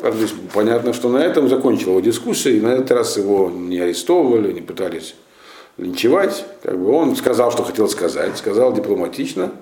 как 0.02 0.14
здесь 0.14 0.34
понятно, 0.52 0.92
что 0.92 1.08
на 1.08 1.18
этом 1.18 1.48
закончила 1.48 1.92
его 1.92 2.00
дискуссия, 2.00 2.56
и 2.56 2.60
на 2.60 2.68
этот 2.68 2.90
раз 2.90 3.16
его 3.16 3.50
не 3.50 3.78
арестовывали, 3.78 4.52
не 4.52 4.60
пытались 4.60 5.14
линчевать. 5.78 6.44
Как 6.62 6.78
бы 6.78 6.90
он 6.92 7.16
сказал, 7.16 7.50
что 7.50 7.64
хотел 7.64 7.88
сказать, 7.88 8.36
сказал 8.36 8.72
дипломатично, 8.74 9.52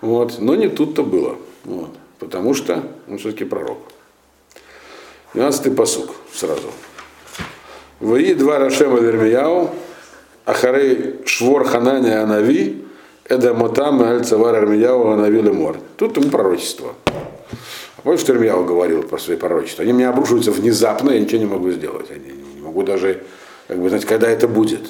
вот, 0.00 0.38
но 0.38 0.54
не 0.54 0.68
тут-то 0.68 1.02
было. 1.02 1.36
Вот, 1.64 1.90
потому 2.18 2.54
что 2.54 2.82
он 3.08 3.18
все-таки 3.18 3.44
пророк. 3.44 3.78
12-й 5.34 5.70
посук 5.70 6.10
сразу. 6.32 6.68
Вои 8.00 8.34
два 8.34 8.58
Рашема 8.58 9.00
Вермияу, 9.00 9.70
Ахарей 10.44 11.16
Швор 11.26 11.64
Хананя 11.64 12.22
Анави, 12.22 12.84
Эда 13.28 13.52
Мотам 13.52 14.00
Аль 14.00 14.24
Цавар 14.24 14.54
Армияу 14.54 15.08
Анави 15.08 15.42
Лемор. 15.42 15.76
Тут 15.98 16.16
ему 16.16 16.30
пророчество. 16.30 16.94
А 17.04 18.02
помнишь, 18.02 18.20
что 18.20 18.32
Ирмияу 18.32 18.64
говорил 18.64 19.02
про 19.02 19.18
свои 19.18 19.36
пророчества? 19.36 19.82
Они 19.82 19.92
мне 19.92 20.08
обрушиваются 20.08 20.50
внезапно, 20.50 21.10
я 21.10 21.20
ничего 21.20 21.38
не 21.40 21.46
могу 21.46 21.70
сделать. 21.70 22.06
Я 22.08 22.16
не 22.16 22.62
могу 22.62 22.82
даже, 22.84 23.22
как 23.66 23.78
бы, 23.80 23.90
знать, 23.90 24.06
когда 24.06 24.30
это 24.30 24.48
будет. 24.48 24.80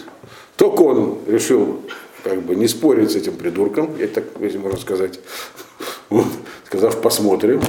Только 0.56 0.82
он 0.82 1.18
решил 1.26 1.80
как 2.22 2.42
бы 2.42 2.54
не 2.54 2.68
спорить 2.68 3.10
с 3.10 3.16
этим 3.16 3.34
придурком, 3.34 3.90
я 3.98 4.06
так, 4.06 4.24
если 4.38 4.58
можно 4.58 4.78
сказать, 4.78 5.18
вот, 6.08 6.26
сказав, 6.66 7.00
посмотрим, 7.00 7.60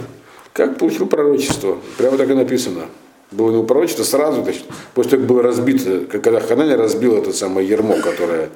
как 0.53 0.78
получил 0.78 1.07
пророчество. 1.07 1.78
Прямо 1.97 2.15
так 2.17 2.30
и 2.30 2.34
написано. 2.34 2.86
было 3.32 3.49
не 3.49 3.63
пророчество 3.63 4.03
сразу, 4.03 4.43
значит, 4.43 4.65
после 4.93 5.11
того, 5.11 5.22
как 5.22 5.30
было 5.30 5.41
разбито, 5.41 6.01
когда 6.11 6.39
Хананя 6.39 6.78
разбил 6.78 7.17
это 7.17 7.34
самое 7.34 7.67
ермо, 7.67 7.95
которое 7.95 8.49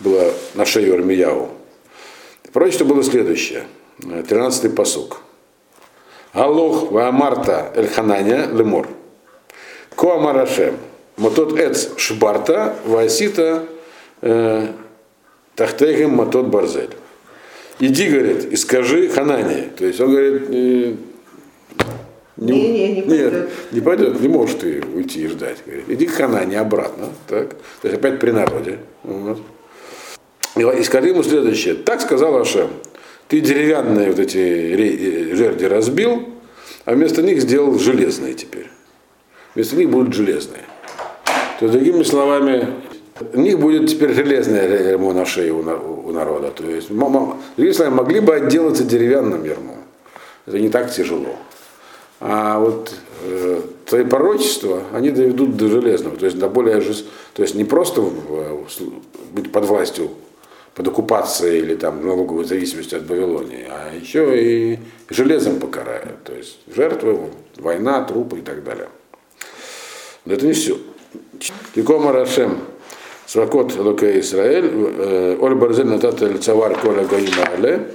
было 0.00 0.32
на 0.54 0.64
шею 0.64 0.94
Армияу. 0.94 1.59
Пророчество 2.52 2.84
было 2.84 3.02
следующее, 3.02 3.64
13-й 4.00 4.70
посук. 4.70 5.20
Аллох 6.32 6.90
Ваамарта 6.90 7.72
Эль 7.74 7.88
Хананя 7.88 8.46
Лемор. 8.46 8.88
Коамарашем. 9.96 10.76
Мотот 11.16 11.58
Эц 11.58 11.88
Шбарта 11.98 12.76
Васита 12.86 13.66
э, 14.22 14.68
Тахтегем 15.54 16.10
Мотот 16.12 16.46
Барзель. 16.46 16.90
Иди, 17.78 18.08
говорит, 18.08 18.44
и 18.52 18.56
скажи 18.56 19.08
Ханане. 19.08 19.70
То 19.76 19.84
есть 19.86 20.00
он 20.00 20.10
говорит, 20.10 20.42
э, 20.50 20.94
Не, 22.36 22.52
не, 22.52 22.88
не 22.88 23.02
нет, 23.02 23.06
пойдет. 23.06 23.48
не 23.72 23.80
пойдет, 23.80 24.20
не 24.20 24.28
можешь 24.28 24.56
ты 24.56 24.82
уйти 24.94 25.24
и 25.24 25.26
ждать. 25.28 25.58
Говорит, 25.66 25.84
иди 25.88 26.06
к 26.06 26.12
Ханане 26.12 26.58
обратно. 26.60 27.08
Так? 27.26 27.50
То 27.82 27.88
есть 27.88 27.96
опять 27.96 28.18
при 28.18 28.30
народе. 28.30 28.78
Вот. 29.02 29.40
И, 30.56 30.82
скажи 30.82 31.08
ему 31.08 31.22
следующее. 31.22 31.74
Так 31.74 32.00
сказал 32.00 32.36
Ашем. 32.36 32.70
Ты 33.28 33.40
деревянные 33.40 34.10
вот 34.10 34.18
эти 34.18 34.38
э, 34.38 35.34
жерди 35.36 35.64
разбил, 35.66 36.28
а 36.84 36.94
вместо 36.94 37.22
них 37.22 37.40
сделал 37.40 37.78
железные 37.78 38.34
теперь. 38.34 38.68
Вместо 39.54 39.76
них 39.76 39.90
будут 39.90 40.14
железные. 40.14 40.62
То 41.60 41.66
есть, 41.66 41.72
другими 41.74 42.02
словами, 42.02 42.66
у 43.34 43.40
них 43.40 43.58
будет 43.60 43.88
теперь 43.88 44.12
железное 44.12 44.90
ермо 44.90 45.12
на 45.12 45.24
шее 45.24 45.52
у, 45.52 45.62
на- 45.62 45.76
у 45.76 46.10
народа. 46.10 46.50
То 46.50 46.64
есть, 46.64 46.88
другими 47.56 47.72
словами, 47.72 47.94
могли 47.94 48.20
бы 48.20 48.34
отделаться 48.34 48.82
деревянным 48.84 49.44
ермом. 49.44 49.76
Это 50.46 50.58
не 50.58 50.68
так 50.68 50.92
тяжело. 50.92 51.36
А 52.18 52.58
вот 52.58 52.92
э, 53.24 53.60
твои 53.86 54.04
пророчества, 54.04 54.82
они 54.92 55.10
доведут 55.10 55.56
до 55.56 55.68
железного, 55.68 56.16
то 56.16 56.26
есть 56.26 56.38
до 56.38 56.48
более 56.48 56.80
то 57.34 57.42
есть 57.42 57.54
не 57.54 57.64
просто 57.64 58.00
в- 58.00 58.10
в 58.66 58.68
быть 59.32 59.52
под 59.52 59.64
властью, 59.66 60.10
под 60.80 60.88
оккупацией 60.88 61.58
или 61.58 61.74
там 61.74 62.06
налоговой 62.06 62.46
зависимости 62.46 62.94
от 62.94 63.06
Вавилонии, 63.06 63.66
а 63.68 63.94
еще 63.94 64.32
и 64.42 64.78
железом 65.10 65.60
покарают. 65.60 66.24
То 66.24 66.32
есть 66.32 66.60
жертвы, 66.74 67.20
война, 67.58 68.02
трупы 68.02 68.38
и 68.38 68.40
так 68.40 68.64
далее. 68.64 68.88
Но 70.24 70.32
это 70.32 70.46
не 70.46 70.54
все. 70.54 70.78
Тикома 71.74 72.12
Рашем, 72.12 72.60
Свакот 73.26 73.76
Лука 73.76 74.18
Исраэль, 74.20 74.70
э, 74.72 75.36
Оль 75.38 75.54
Барзель 75.54 75.84
Натата 75.84 76.38
Цавар 76.38 76.80
Коля 76.80 77.04
Гаима 77.04 77.44
Але, 77.54 77.90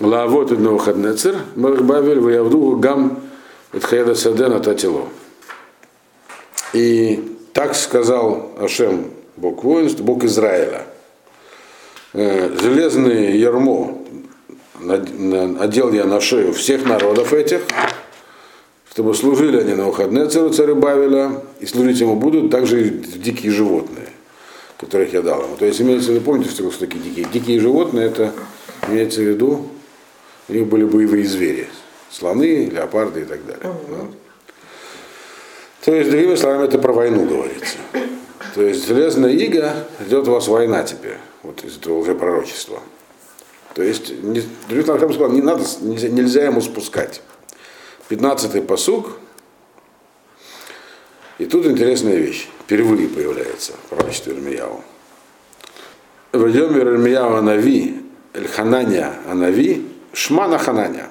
Лавот 0.00 0.50
и 0.50 0.56
Новохаднецер, 0.56 1.36
Бавель, 1.56 2.20
Ваявду, 2.20 2.78
Гам, 2.78 3.20
Эдхаеда 3.74 4.14
Садена 4.14 4.60
Татило. 4.60 5.08
И 6.72 7.36
так 7.52 7.74
сказал 7.74 8.52
Ашем, 8.58 9.10
Бог 9.36 9.62
воинств, 9.62 10.00
Бог 10.00 10.24
Израиля. 10.24 10.86
Э, 12.14 12.56
Железное 12.60 13.32
ярмо 13.32 13.98
одел 15.58 15.92
я 15.92 16.04
на 16.04 16.20
шею 16.20 16.52
всех 16.52 16.84
народов 16.84 17.32
этих, 17.32 17.62
чтобы 18.90 19.14
служили 19.14 19.58
они 19.58 19.74
на 19.74 19.86
выходные 19.86 20.28
царю 20.28 20.50
царю 20.50 20.76
Бавеля, 20.76 21.42
и 21.58 21.66
служить 21.66 21.98
ему 22.00 22.14
будут 22.14 22.52
также 22.52 22.86
и 22.86 22.90
дикие 22.90 23.50
животные, 23.50 24.10
которых 24.78 25.12
я 25.12 25.22
дал 25.22 25.42
ему. 25.42 25.56
То 25.56 25.66
есть 25.66 25.80
имеется 25.80 26.12
в 26.12 26.14
виду, 26.14 26.24
помните, 26.24 26.50
что 26.50 26.70
такие 26.70 27.02
дикие? 27.02 27.26
Дикие 27.32 27.58
животные, 27.58 28.06
это 28.06 28.32
имеется 28.88 29.20
в 29.20 29.24
виду, 29.24 29.66
у 30.48 30.52
них 30.52 30.66
были 30.66 30.84
боевые 30.84 31.26
звери, 31.26 31.66
слоны, 32.10 32.66
леопарды 32.66 33.22
и 33.22 33.24
так 33.24 33.44
далее. 33.44 33.74
Вот. 33.88 34.10
То 35.84 35.92
есть, 35.92 36.10
другими 36.10 36.36
словами, 36.36 36.66
это 36.66 36.78
про 36.78 36.92
войну 36.92 37.26
говорится. 37.26 37.76
То 38.54 38.62
есть 38.62 38.86
железная 38.86 39.32
ига, 39.32 39.74
ждет 40.00 40.28
вас 40.28 40.46
война 40.46 40.84
теперь, 40.84 41.18
вот 41.42 41.64
из 41.64 41.76
этого 41.76 41.98
уже 41.98 42.14
пророчества. 42.14 42.78
То 43.74 43.82
есть, 43.82 44.14
другими 44.22 44.84
словами, 44.84 45.12
сказал, 45.12 45.32
не 45.32 45.42
надо, 45.42 45.64
нельзя, 45.80 46.08
нельзя 46.08 46.44
ему 46.44 46.60
спускать. 46.60 47.20
15-й 48.08 48.62
посуг. 48.62 49.16
И 51.38 51.46
тут 51.46 51.66
интересная 51.66 52.14
вещь. 52.14 52.48
Впервые 52.60 53.08
появляется 53.08 53.72
в 53.72 53.88
пророчестве 53.88 54.34
Ирмияу. 54.34 54.84
Вайомер 56.32 56.94
Ирмияу 56.94 57.34
Анави, 57.34 58.04
Эльхананя 58.34 59.14
Анави, 59.28 59.84
Шмана 60.12 60.58
Хананя. 60.58 61.10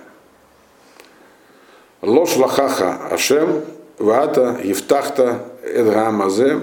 Лош 2.02 2.38
Лахаха 2.38 3.08
Ашем, 3.12 3.66
Ваата, 3.98 4.62
Евтахта, 4.64 5.46
Эдгамазе, 5.62 6.62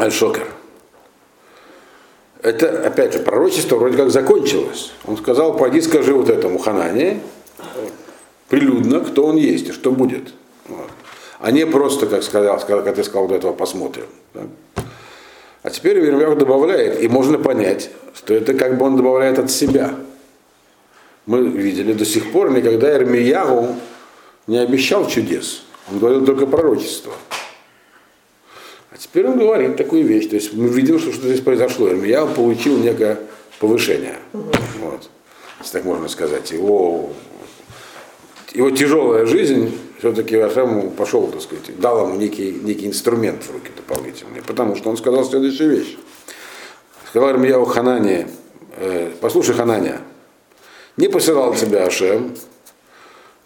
Аль-Шокер. 0.00 0.46
Это, 2.42 2.86
опять 2.86 3.12
же, 3.12 3.18
пророчество 3.18 3.76
вроде 3.76 3.98
как 3.98 4.10
закончилось. 4.10 4.92
Он 5.06 5.18
сказал, 5.18 5.56
пойди 5.56 5.82
скажи 5.82 6.14
вот 6.14 6.30
этому 6.30 6.58
Ханане, 6.58 7.20
прилюдно, 8.48 9.00
кто 9.00 9.26
он 9.26 9.36
есть 9.36 9.68
и 9.68 9.72
что 9.72 9.92
будет. 9.92 10.32
Вот. 10.66 10.88
А 11.38 11.50
не 11.50 11.66
просто, 11.66 12.06
как, 12.06 12.22
сказал, 12.22 12.58
как 12.58 12.94
ты 12.94 13.04
сказал 13.04 13.28
до 13.28 13.34
этого, 13.34 13.52
посмотрим. 13.52 14.06
да. 14.32 14.42
А 15.62 15.68
теперь 15.68 15.98
Вермяк 15.98 16.38
добавляет, 16.38 17.02
и 17.02 17.08
можно 17.08 17.38
понять, 17.38 17.90
что 18.14 18.32
это 18.32 18.54
как 18.54 18.78
бы 18.78 18.86
он 18.86 18.96
добавляет 18.96 19.38
от 19.38 19.50
себя. 19.50 19.94
Мы 21.26 21.46
видели 21.46 21.92
до 21.92 22.06
сих 22.06 22.32
пор, 22.32 22.50
никогда 22.50 22.96
Ирмиягу 22.96 23.76
не 24.46 24.56
обещал 24.56 25.06
чудес. 25.06 25.62
Он 25.90 25.98
говорил 25.98 26.24
только 26.24 26.46
пророчество. 26.46 27.12
А 28.90 28.96
теперь 28.98 29.26
он 29.26 29.38
говорит 29.38 29.76
такую 29.76 30.04
вещь. 30.04 30.28
То 30.28 30.36
есть 30.36 30.52
мы 30.52 30.68
видим, 30.68 30.98
что, 30.98 31.12
что 31.12 31.26
здесь 31.26 31.40
произошло. 31.40 31.88
Ирмияу 31.88 32.28
получил 32.28 32.78
некое 32.78 33.18
повышение. 33.60 34.18
Вот. 34.32 35.08
Если 35.60 35.72
так 35.72 35.84
можно 35.84 36.08
сказать. 36.08 36.50
Его 36.50 37.10
его 38.52 38.70
тяжелая 38.70 39.26
жизнь 39.26 39.78
все-таки 39.98 40.36
Ашем 40.36 40.90
пошел, 40.90 41.28
так 41.28 41.40
сказать, 41.40 41.78
дал 41.78 42.06
ему 42.06 42.16
некий, 42.16 42.50
некий 42.50 42.86
инструмент 42.86 43.44
в 43.44 43.52
руки 43.52 43.70
дополнительный, 43.76 44.42
потому 44.42 44.74
что 44.76 44.90
он 44.90 44.96
сказал 44.96 45.24
следующую 45.24 45.70
вещь. 45.70 45.96
Сказал 47.08 47.30
Ирмияу 47.30 47.64
Ханане, 47.64 48.28
э, 48.76 49.12
послушай, 49.20 49.54
Хананя, 49.54 50.00
не 50.96 51.08
посылал 51.08 51.54
тебя 51.54 51.86
Ашем, 51.86 52.34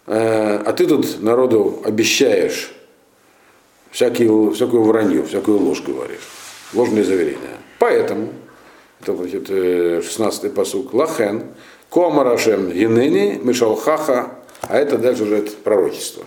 э, 0.07 0.63
а 0.65 0.73
ты 0.73 0.87
тут 0.87 1.23
народу 1.23 1.83
обещаешь 1.85 2.73
всякие, 3.95 4.51
всякую 4.51 4.83
вранью, 4.83 5.25
всякую 5.25 5.59
ложь 5.59 5.83
говоришь, 5.83 6.29
ложные 6.75 7.05
заверения. 7.05 7.59
Поэтому, 7.79 8.33
это 9.01 9.17
значит, 9.17 9.49
16-й 9.49 10.51
посук, 10.51 10.93
Лахен, 10.93 11.45
Комарашем 11.91 12.73
Енени, 12.73 13.41
Мишалхаха, 13.41 14.31
а 14.63 14.77
это 14.77 14.99
дальше 14.99 15.23
уже 15.23 15.37
это 15.37 15.53
пророчество. 15.53 16.25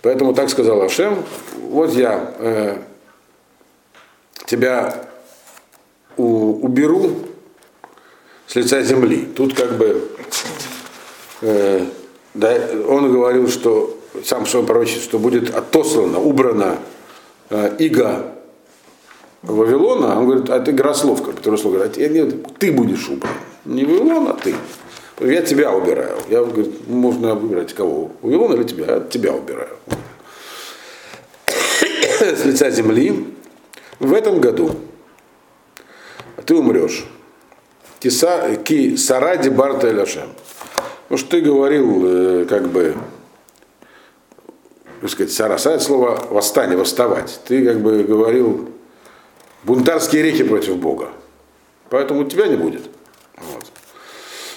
Поэтому 0.00 0.32
так 0.32 0.48
сказал 0.48 0.80
Ашем, 0.82 1.24
вот 1.56 1.92
я 1.92 2.34
э, 2.38 2.76
тебя 4.46 5.08
у, 6.16 6.64
уберу 6.64 7.16
с 8.46 8.54
лица 8.54 8.80
земли. 8.82 9.26
Тут 9.34 9.54
как 9.54 9.76
бы 9.76 10.08
э, 11.40 11.86
да, 12.34 12.54
он 12.86 13.10
говорил, 13.10 13.48
что 13.48 13.98
сам 14.22 14.46
свое 14.46 14.64
пророчество, 14.64 15.18
будет 15.18 15.54
отослано, 15.54 16.20
убрано 16.20 16.78
э, 17.50 17.76
иго 17.78 18.34
Вавилона, 19.42 20.18
он 20.18 20.26
говорит, 20.26 20.50
а 20.50 20.60
ты 20.60 20.72
Грословка, 20.72 21.32
который 21.32 21.58
слово 21.58 21.74
говорит, 21.74 21.98
«А 21.98 22.08
нет, 22.08 22.58
ты 22.58 22.72
будешь 22.72 23.08
убран. 23.08 23.32
Не 23.64 23.84
Вавилон, 23.84 24.28
а 24.28 24.32
ты. 24.32 24.54
Я 25.20 25.42
тебя 25.42 25.72
убираю. 25.72 26.16
Я 26.28 26.42
говорит, 26.42 26.88
можно 26.88 27.34
выбирать 27.34 27.74
кого? 27.74 28.10
Вавилон 28.22 28.54
или 28.54 28.64
тебя? 28.64 28.86
Я 28.86 29.00
тебя 29.00 29.34
убираю. 29.34 29.76
С 32.20 32.44
лица 32.44 32.70
земли 32.70 33.26
в 33.98 34.14
этом 34.14 34.40
году 34.40 34.70
ты 36.46 36.54
умрешь. 36.54 37.04
Ки 38.00 38.96
саради 38.96 39.48
барта 39.48 39.90
эляшем. 39.90 40.28
Потому 41.04 41.18
что 41.18 41.30
ты 41.30 41.40
говорил, 41.42 42.02
э, 42.04 42.46
как 42.46 42.68
бы, 42.68 42.96
так 45.04 45.10
сказать, 45.10 45.32
сара, 45.34 45.58
сара 45.58 45.74
это 45.74 45.84
слово 45.84 46.18
восстание, 46.30 46.78
восставать. 46.78 47.38
Ты 47.46 47.62
как 47.62 47.82
бы 47.82 48.04
говорил 48.04 48.70
бунтарские 49.62 50.22
речи 50.22 50.44
против 50.44 50.78
Бога. 50.78 51.10
Поэтому 51.90 52.24
тебя 52.24 52.46
не 52.46 52.56
будет. 52.56 52.84
Вот. 53.36 53.66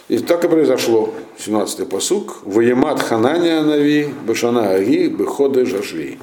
И 0.08 0.20
так 0.20 0.45
и 0.45 0.48
произошло. 0.48 1.14
17-й 1.38 1.86
посук. 1.86 2.38
Воемат 2.43 3.02
Хананя 3.02 3.62
Нави, 3.64 4.14
Башана 4.26 4.70
Аги, 4.70 5.08
Беходы 5.10 5.66
Жашви. 5.66 6.18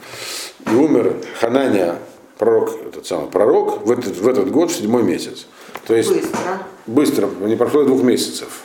И 0.72 0.74
умер 0.74 1.16
Хананя, 1.38 1.98
пророк, 2.38 2.70
этот 2.82 3.06
самый 3.06 3.28
пророк, 3.28 3.86
в 3.86 3.90
этот, 3.90 4.16
в 4.16 4.26
этот 4.26 4.50
год, 4.50 4.70
в 4.70 4.74
седьмой 4.74 5.02
месяц. 5.02 5.46
То 5.86 5.94
есть 5.94 6.08
Быстро. 6.08 6.58
быстро, 6.86 7.28
не 7.42 7.56
прошло 7.56 7.84
двух 7.84 8.02
месяцев. 8.02 8.62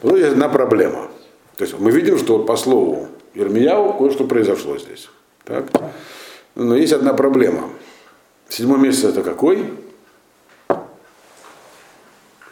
Вот 0.00 0.16
есть 0.16 0.30
одна 0.30 0.48
проблема. 0.48 1.10
То 1.56 1.64
есть 1.64 1.76
мы 1.76 1.90
видим, 1.90 2.18
что 2.18 2.38
по 2.38 2.54
слову 2.54 3.08
Ирмияу 3.34 3.94
кое-что 3.94 4.24
произошло 4.24 4.78
здесь. 4.78 5.08
Так? 5.44 5.66
Но 6.54 6.76
есть 6.76 6.92
одна 6.92 7.14
проблема. 7.14 7.70
Седьмой 8.48 8.78
месяц 8.78 9.04
это 9.04 9.22
какой? 9.22 9.72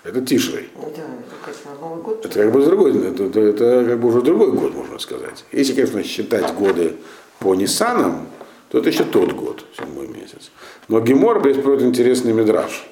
Это 0.03 0.23
Тишрей. 0.23 0.71
Да, 0.75 0.87
это 0.89 1.35
как 1.45 1.81
Новый 1.81 2.03
год. 2.03 2.25
Это 2.25 2.43
как 2.43 2.53
бы 2.53 2.65
другой, 2.65 2.97
это, 3.07 3.25
это, 3.25 3.41
это 3.41 3.85
как 3.87 4.01
бы 4.01 4.09
уже 4.09 4.23
другой 4.23 4.53
год, 4.53 4.75
можно 4.75 4.99
сказать. 4.99 5.45
Если, 5.53 5.75
конечно, 5.75 6.03
считать 6.03 6.55
годы 6.55 6.97
по 7.39 7.55
Ниссанам, 7.55 8.27
то 8.71 8.79
это 8.79 8.89
еще 8.89 9.05
тот 9.05 9.33
год, 9.33 9.65
седьмой 9.79 10.09
месяц. 10.09 10.51
Но 10.89 11.01
Гемор 11.01 11.43
приводит 11.43 11.83
интересный 11.83 12.33
мидраж 12.33 12.89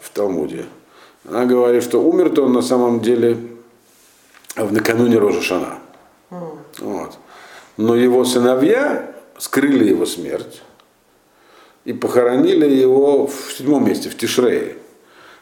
в 0.00 0.10
Талмуде. 0.10 0.66
Она 1.26 1.46
говорит, 1.46 1.82
что 1.82 2.02
умер-то 2.02 2.44
он 2.44 2.52
на 2.52 2.62
самом 2.62 3.00
деле 3.00 3.38
в 4.56 4.72
накануне 4.72 5.16
Рожа 5.16 5.40
Шана. 5.40 5.78
Вот. 6.78 7.18
Но 7.76 7.96
его 7.96 8.24
сыновья 8.24 9.14
скрыли 9.38 9.88
его 9.88 10.06
смерть 10.06 10.62
и 11.84 11.92
похоронили 11.92 12.68
его 12.68 13.26
в 13.26 13.52
седьмом 13.56 13.86
месте, 13.86 14.08
в 14.08 14.16
Тишрее, 14.16 14.76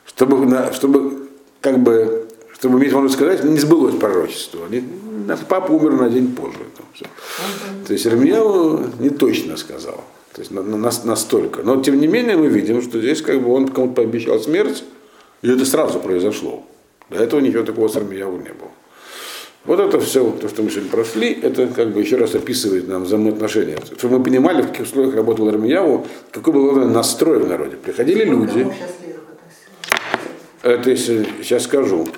чтобы, 0.06 0.72
чтобы 0.72 1.28
как 1.60 1.78
бы, 1.78 2.28
чтобы 2.58 2.78
иметь 2.78 2.92
возможность 2.92 3.16
сказать, 3.16 3.44
не 3.44 3.58
сбылось 3.58 3.94
пророчество. 3.94 4.66
Не- 4.68 4.84
папа 5.48 5.72
умер 5.72 5.92
на 5.92 6.08
день 6.10 6.34
позже. 6.34 6.58
Там, 6.76 6.86
всё. 6.94 7.06
То 7.86 7.92
есть 7.92 8.06
Ирмияу 8.06 8.90
не 8.98 9.10
точно 9.10 9.56
сказал. 9.56 10.02
То 10.32 10.40
есть 10.40 10.50
на- 10.50 10.62
на- 10.62 10.78
нас- 10.78 11.04
настолько. 11.04 11.62
Но 11.62 11.82
тем 11.82 12.00
не 12.00 12.06
менее 12.06 12.36
мы 12.36 12.48
видим, 12.48 12.80
что 12.82 12.98
здесь 12.98 13.20
как 13.22 13.40
бы 13.42 13.52
он 13.52 13.68
кому-то 13.68 13.96
пообещал 14.02 14.40
смерть, 14.40 14.82
и 15.42 15.50
это 15.50 15.64
сразу 15.66 16.00
произошло. 16.00 16.64
До 17.10 17.18
этого 17.22 17.40
ничего 17.40 17.62
такого 17.62 17.88
с 17.88 17.96
Ирмияу 17.96 18.36
не 18.38 18.52
было. 18.52 18.70
Вот 19.64 19.78
это 19.78 20.00
все, 20.00 20.28
то, 20.30 20.48
что 20.48 20.62
мы 20.62 20.70
сегодня 20.70 20.90
прошли, 20.90 21.32
это 21.40 21.68
как 21.68 21.92
бы 21.92 22.00
еще 22.00 22.16
раз 22.16 22.34
описывает 22.34 22.88
нам 22.88 23.04
взаимоотношения. 23.04 23.78
Чтобы 23.96 24.18
мы 24.18 24.24
понимали, 24.24 24.62
в 24.62 24.68
каких 24.68 24.86
условиях 24.86 25.14
работал 25.14 25.48
Ирмияу, 25.48 26.04
какой 26.32 26.52
был 26.52 26.72
настрой 26.88 27.38
в 27.38 27.48
народе. 27.48 27.76
Приходили 27.76 28.24
люди, 28.24 28.66
это 30.62 30.90
если 30.90 31.26
сейчас 31.42 31.64
скажу, 31.64 32.08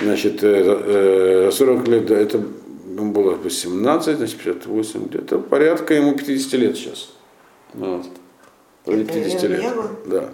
значит, 0.00 0.42
э, 0.42 1.48
э, 1.48 1.50
40 1.52 1.88
лет, 1.88 2.10
это 2.10 2.38
было 2.38 3.34
18, 3.34 4.16
значит, 4.16 4.38
58, 4.38 5.08
где-то 5.08 5.38
порядка 5.38 5.92
ему 5.92 6.14
50 6.14 6.52
лет 6.54 6.76
сейчас. 6.76 7.10
Вот. 7.74 8.06
Вроде 8.86 9.02
Это 9.02 9.12
50 9.12 9.42
лет. 9.44 9.64
Да. 10.06 10.30